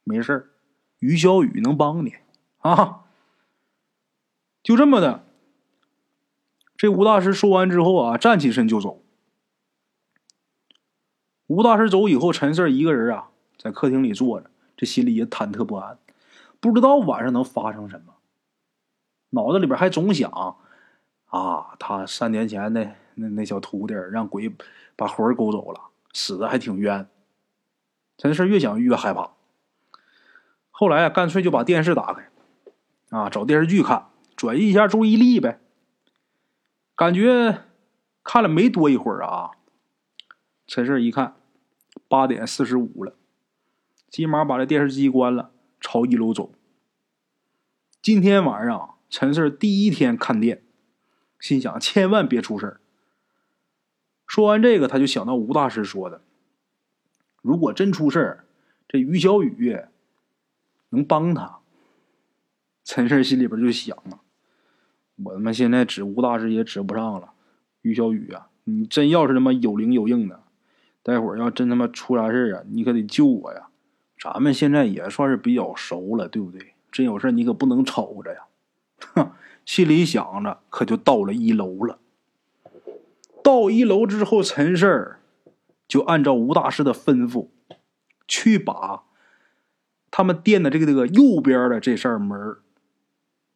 [0.03, 0.51] 没事
[0.97, 2.15] 于小雨能帮你
[2.61, 3.05] 啊。
[4.63, 5.23] 就这么的，
[6.81, 9.03] 这吴大师说完之后啊，站起身就走。
[11.45, 15.99] 吴大师走以后，陈四一个人啊，在客厅里坐着，这心里也忐忑不安，
[16.59, 18.15] 不知道晚上能发生什么。
[19.29, 20.57] 脑子里边还总想，
[21.25, 24.51] 啊，他三年前那那那小徒弟让鬼
[24.95, 25.79] 把魂勾走了，
[26.13, 27.07] 死的还挺冤。
[28.17, 29.33] 陈四越想越害怕。
[30.71, 32.31] 后来啊，干脆就把电视打开，
[33.11, 35.59] 啊，找电视剧看，转移一下注意力呗。
[37.01, 37.63] 感觉
[38.23, 39.49] 看了没多一会儿啊，
[40.67, 41.35] 陈氏一看，
[42.07, 43.15] 八点四十五了，
[44.07, 46.53] 急忙把这电视机关了，朝一楼走。
[48.03, 48.99] 今天晚上。
[49.09, 50.63] 陈四第一天看店，
[51.39, 52.81] 心想千万别出事儿
[54.27, 56.21] 说完这个，他就想到吴大师说的
[57.41, 58.45] ：“如果真出事儿，
[58.87, 59.81] 这于小雨
[60.89, 61.61] 能帮他。”
[62.85, 64.21] 陈氏心里边就想啊
[65.23, 67.31] ：“我他妈现在指吴大师也指不上了，
[67.81, 70.41] 于小雨啊，你真要是他妈有灵有应的，
[71.03, 73.67] 待会儿要真他妈出啥事儿啊，你可得救我呀！
[74.19, 76.73] 咱们现在也算是比较熟了，对不对？
[76.91, 78.41] 真有事儿你可不能瞅着呀！”
[79.15, 79.31] 哼，
[79.65, 81.97] 心里想着，可就到了一楼了。
[83.43, 85.19] 到一楼之后，陈氏儿
[85.87, 87.47] 就按照吴大师的吩咐，
[88.27, 89.03] 去把
[90.11, 92.57] 他们店的这个这个右边的这扇门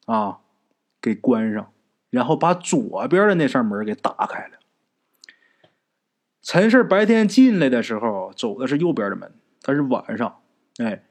[0.05, 0.39] 啊
[1.05, 1.71] 给关上，
[2.09, 4.57] 然后把左边的那扇门给打开了。
[6.41, 9.31] 陈氏白天进来的时候走的是右边的门，
[9.61, 10.41] 但是晚上，
[10.77, 11.03] 哎，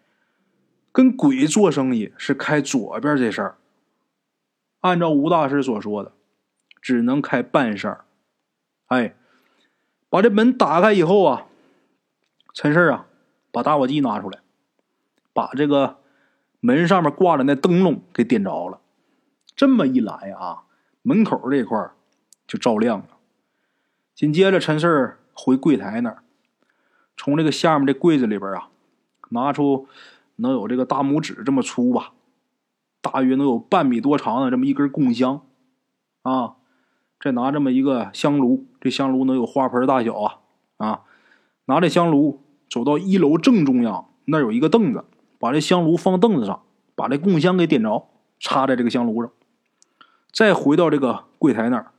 [0.91, 3.55] 跟鬼做生意是开左边这扇
[4.81, 6.11] 按照吴大师所说的，
[6.83, 8.01] 只能开半扇
[8.87, 9.15] 哎，
[10.09, 11.47] 把这门打开以后啊，
[12.53, 13.07] 陈氏啊，
[13.53, 14.41] 把打火机拿出来，
[15.33, 15.99] 把这个
[16.59, 18.81] 门上面挂的那灯笼给点着了。
[19.57, 20.65] 这么一来啊，
[21.03, 21.91] 门口这块
[22.47, 23.09] 就照亮了。
[24.15, 26.23] 紧接着，陈氏回柜台那儿，
[27.17, 28.69] 从这个下面这柜子里边啊，
[29.31, 29.89] 拿出
[30.37, 32.13] 能有这个大拇指这么粗吧，
[33.01, 35.43] 大约能有半米多长的这么一根供香
[36.23, 36.57] 啊。
[37.21, 40.41] 再拿这么一个香炉，这香炉能有花盆大小啊！
[40.77, 41.01] 啊，
[41.65, 45.03] 拿这香炉走到一楼正中央，那有一个凳子，
[45.39, 46.63] 把这香炉放凳子上，
[46.95, 49.33] 把这供香给点着，插在这个香炉上。
[50.35, 51.93] 再回到这个柜台那儿，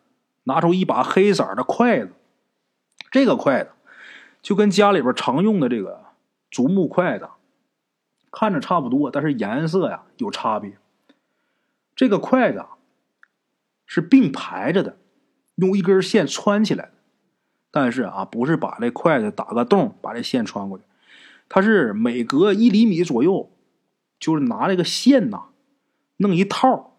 [0.43, 2.11] 拿出一把黑色的筷子，
[3.09, 3.71] 这个筷子
[4.41, 6.03] 就跟家里边常用的这个
[6.51, 7.29] 竹木筷子
[8.29, 10.77] 看着差不多，但是颜色呀有差别。
[11.95, 12.65] 这个筷子
[13.86, 14.97] 是并排着的。
[15.55, 16.91] 用一根线穿起来
[17.71, 20.83] 但是啊，不是把这筷子打个洞，把这线穿过去，
[21.47, 23.49] 它是每隔一厘米左右，
[24.19, 25.43] 就是拿这个线呐，
[26.17, 26.95] 弄一套，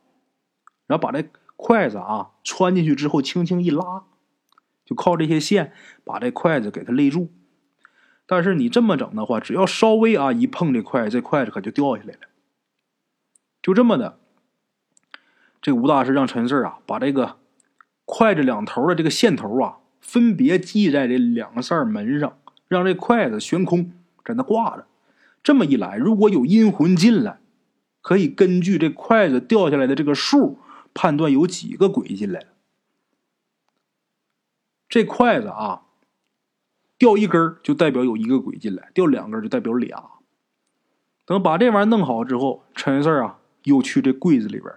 [0.86, 4.04] 然后把这筷子啊穿进去之后，轻轻一拉，
[4.84, 5.72] 就靠这些线
[6.04, 7.30] 把这筷子给它勒住。
[8.26, 12.20] 但是你这么整的话，只要稍微啊一碰这筷子，这筷子可就掉下来了。
[13.62, 14.18] 就这么的，
[15.60, 17.36] 这吴大师让陈四啊把这个。
[18.08, 23.90] 筷子两头的这个线头啊，分别系在这两扇门上，让这筷子悬空
[24.24, 24.86] 在那挂着。
[25.42, 27.40] 这么一来，如果有阴魂进来，
[28.00, 30.60] 可以根据这筷子掉下来的这个数，
[30.96, 32.46] 判断有几个鬼进来。
[34.88, 35.82] 这筷子啊，
[36.96, 40.12] 掉一根就代表有一个鬼进来，掉两根就代表俩。
[41.26, 44.72] 等把这玩意儿弄好之后，陈四啊又去这柜子里边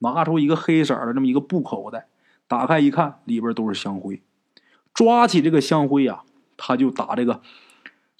[0.00, 2.06] 拿出一个黑色的这么一个布口袋。
[2.46, 4.22] 打开一看，里边都是香灰。
[4.92, 6.24] 抓起这个香灰呀，
[6.58, 7.40] 他就打这个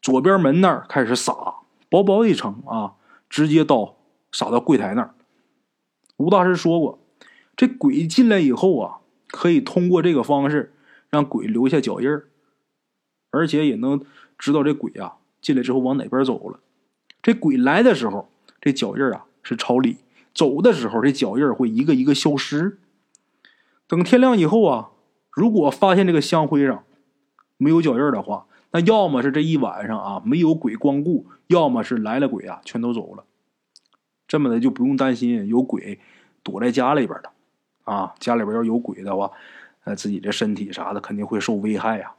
[0.01, 1.57] 左边门那儿开始撒，
[1.91, 2.95] 薄薄一层啊，
[3.29, 3.97] 直接到
[4.33, 5.15] 撒到柜台那儿。
[6.17, 6.99] 吴大师说过，
[7.57, 8.99] 这鬼进来以后啊，
[9.29, 10.75] 可以通过这个方式
[11.09, 12.29] 让鬼留下脚印儿，
[13.31, 14.05] 而且也能
[14.39, 16.61] 知道这鬼啊进来之后往哪边走了。
[17.23, 18.31] 这鬼来的时候，
[18.61, 19.97] 这脚印儿啊是朝里；
[20.35, 22.79] 走的时候，这脚印儿会一个一个消失。
[23.87, 24.91] 等天亮以后啊，
[25.31, 26.85] 如果发现这个香灰上
[27.57, 33.25] 没有脚印的话，那要么是这一晚上啊没有鬼光顾，要么是来了鬼啊全都走了。
[34.29, 36.01] 这么的就不用担心有鬼
[36.43, 37.33] 躲在家里边了
[37.87, 39.31] 啊，家里边要有鬼的话，
[39.85, 42.13] 呃，自己的身体啥的肯定会受危害呀。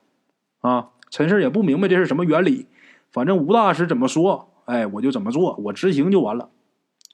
[0.62, 2.68] 啊，陈氏也不明白这是什么原理，
[3.12, 6.50] 反正吴大师怎么说，哎，我就怎么做，我执行就完了，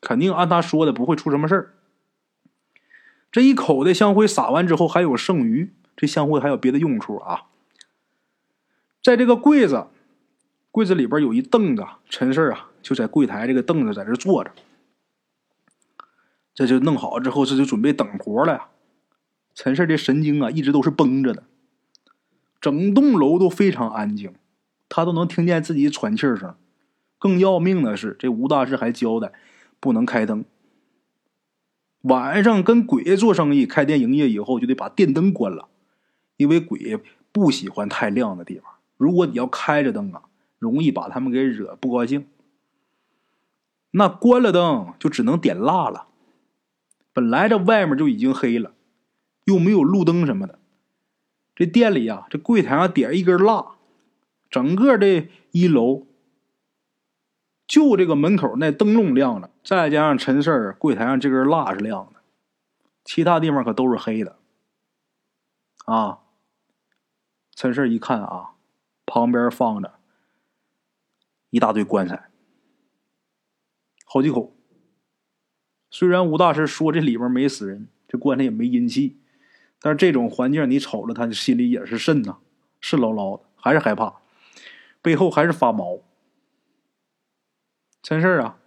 [0.02, 1.74] 肯定按他说的，不会出什么事儿。
[3.32, 7.46] 这一口的香灰撒完之后还有剩余，这香灰还有别的用处啊。
[9.02, 9.88] 在这个柜子，
[10.70, 14.52] 柜子里边有一凳子，陈氏啊就在柜台这个凳子在这坐着。
[16.54, 18.68] 这就弄好之后，这就准备等活了呀。
[19.56, 21.44] 陈氏这神经啊一直都是绷着的，
[22.60, 24.34] 整栋楼都非常安静，
[24.90, 26.56] 他都能听见自己喘气声。
[27.20, 29.32] 更要命的是，这吴大师还交代
[29.80, 30.44] 不能开灯。
[32.02, 35.70] 晚上跟鬼做生意，开店营业以后就得把电灯关了，
[36.36, 37.00] 因为鬼
[37.32, 38.74] 不喜欢太亮的地方。
[38.98, 40.24] 如果你要开着灯啊，
[40.60, 42.28] 容易把他们给惹不高兴。
[43.92, 46.08] 那关了灯就只能点蜡了。
[47.14, 48.74] 本来这外面就已经黑了，
[49.46, 50.60] 又没有路灯什么的，
[51.56, 53.76] 这店里呀，这柜台上点一根蜡，
[54.50, 56.08] 整个这一楼。
[57.66, 62.20] 就这个门口那灯笼亮着，再加上陈四柜台上这根蜡是亮的，
[63.06, 64.38] 其他地方可都是黑的。
[65.86, 66.20] 啊，
[67.56, 68.52] 陈氏一看啊，
[69.06, 69.94] 旁边放着
[71.50, 72.30] 一大堆棺材，
[74.06, 74.54] 好几口。
[75.94, 79.16] 虽然吴大师说这里边没死人，这棺材也没阴气，
[79.80, 82.38] 但是这种环境你瞅着他心里也是瘆呐，
[82.82, 84.16] 是牢牢的，还是害怕，
[85.04, 86.00] 背后还是发毛。
[88.02, 88.58] 陈氏啊，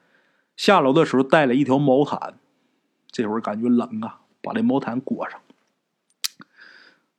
[0.57, 2.39] 下楼的时候带了一条毛毯，
[3.11, 5.41] 这会儿感觉冷啊，把这毛毯裹上。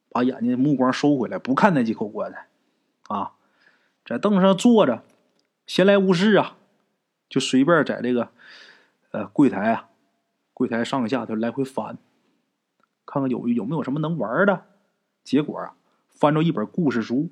[0.08, 2.48] 把眼睛目光收回来，不看那几口棺材，
[3.10, 3.34] 啊，
[4.06, 5.04] 在凳子上坐着，
[5.66, 6.56] 闲来无事啊，
[7.28, 8.32] 就随便在这个
[9.12, 9.90] 呃柜台啊，
[10.58, 12.00] 柜台上下就来回翻，
[13.06, 14.66] 看看有有没有什么能玩的。
[15.24, 15.76] 结果啊，
[16.10, 17.30] 翻着一本故事书。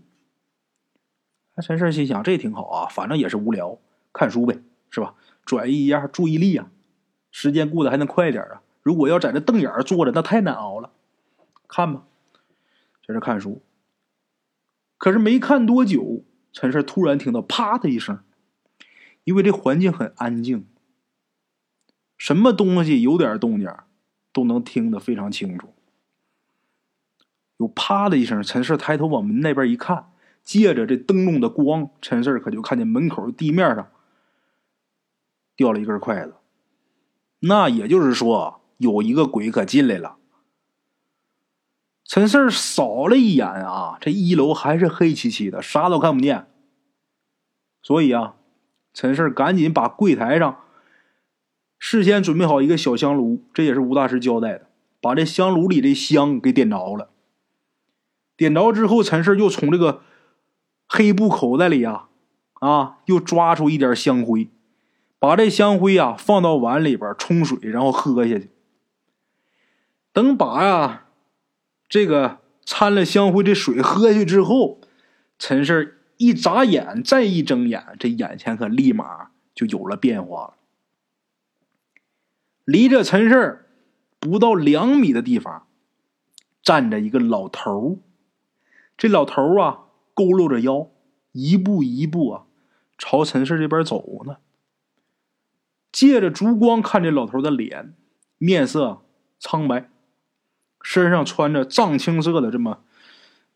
[1.60, 3.80] 陈胜心想，这挺好啊，反正也是无聊，
[4.14, 4.62] 看书呗，
[4.92, 5.16] 是吧？
[5.44, 6.70] 转移一下注意力啊，
[7.32, 8.62] 时间过得还能快点啊。
[8.84, 10.92] 如果要在这瞪眼坐着，那太难熬了。
[11.68, 12.04] 看吧。
[13.08, 13.64] 在这看书，
[15.00, 16.24] 可是没看多久，
[16.54, 18.20] 陈胜突然听到“啪”的一声，
[19.24, 20.68] 因为这环境很安静，
[22.18, 23.70] 什么东西有点动静，
[24.32, 25.74] 都能听得非常清楚。
[27.58, 30.12] 有“啪”的一声，陈氏抬头往门那边一看，
[30.44, 33.90] 借着这灯笼的光，陈氏可就看见门口地面上
[35.56, 36.36] 掉了一根筷子，
[37.40, 40.18] 那也就是说，有一个鬼可进来了。
[42.04, 46.48] 陈四扫了一眼啊，这一楼还是黑漆漆的，啥都看不见。
[47.82, 48.36] 所以啊，
[48.94, 50.65] 陈四赶紧把柜台上
[51.88, 54.70] 事先准备好一个小香炉，这也是吴大师交代的，
[55.00, 57.12] 把这香炉里的香给点着了。
[58.36, 60.02] 点着之后，陈氏又从这个
[60.88, 62.06] 黑布口袋里呀，
[62.54, 64.50] 啊，又抓出一点香灰，
[65.20, 68.50] 把这香灰啊放到碗里边冲水，然后喝下去。
[70.12, 71.04] 等把呀。
[71.88, 74.80] 这个掺了香灰的水喝下去之后，
[75.38, 80.54] 陈氏一眨眼，再一睁眼，这眼前可立马就有了变化了。
[82.66, 83.66] 离着陈氏
[84.20, 85.68] 不到两米的地方，
[86.62, 88.00] 站着一个老头
[88.98, 89.86] 这老头啊，
[90.16, 90.90] 佝偻着腰，
[91.32, 92.46] 一步一步啊，
[92.98, 94.38] 朝陈氏这边走呢。
[95.92, 97.94] 借着烛光看这老头的脸，
[98.38, 99.02] 面色
[99.40, 99.90] 苍白。
[100.82, 102.84] 身上穿着藏青色的这么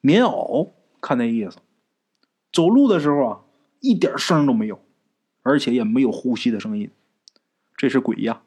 [0.01, 1.57] 棉袄，看那意思，
[2.51, 3.41] 走路的时候啊，
[3.81, 4.83] 一点声都没有，
[5.43, 6.89] 而且也没有呼吸的声音，
[7.77, 8.41] 这是鬼呀！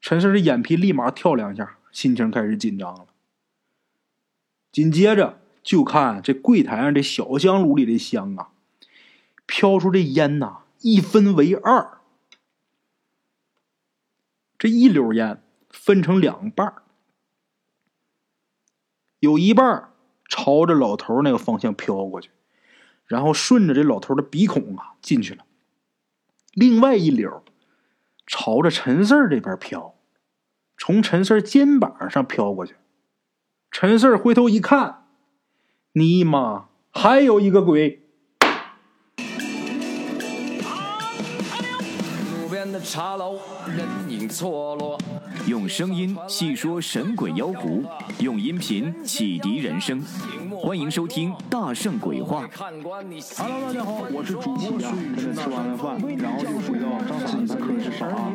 [0.00, 3.06] 陈氏的眼皮立马跳两下，心情开始紧张了。
[4.72, 8.50] 紧接着就看这柜台上这小香炉里的香啊，
[9.46, 11.98] 飘出这烟呐，一分为二，
[14.58, 15.42] 这一绺烟。
[15.70, 16.82] 分成两半
[19.20, 19.92] 有一半
[20.28, 22.30] 朝着老头那个方向飘过去，
[23.04, 25.44] 然后顺着这老头的鼻孔啊进去了。
[26.52, 27.42] 另外一绺
[28.30, 29.94] 朝着陈四这边飘，
[30.76, 32.76] 从陈四肩膀上飘过去。
[33.70, 35.06] 陈四回头一看，
[35.92, 38.02] 尼玛，还有一个鬼！
[42.42, 44.98] 路边的茶楼，人影错落。
[45.48, 47.82] 用声音细说神鬼妖狐，
[48.18, 49.98] 用音频启迪人生。
[50.60, 52.46] 欢迎收听《大圣鬼话》。
[52.58, 55.16] Hello，大家好，我是主播孙宇。
[55.34, 58.30] 吃完了饭，然后就回到自己的课室上啊。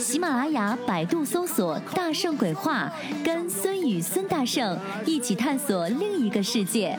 [0.00, 2.90] 喜马拉雅、百度搜索“大圣鬼话”，
[3.22, 6.98] 跟孙宇、孙大圣一起探索另一个世界。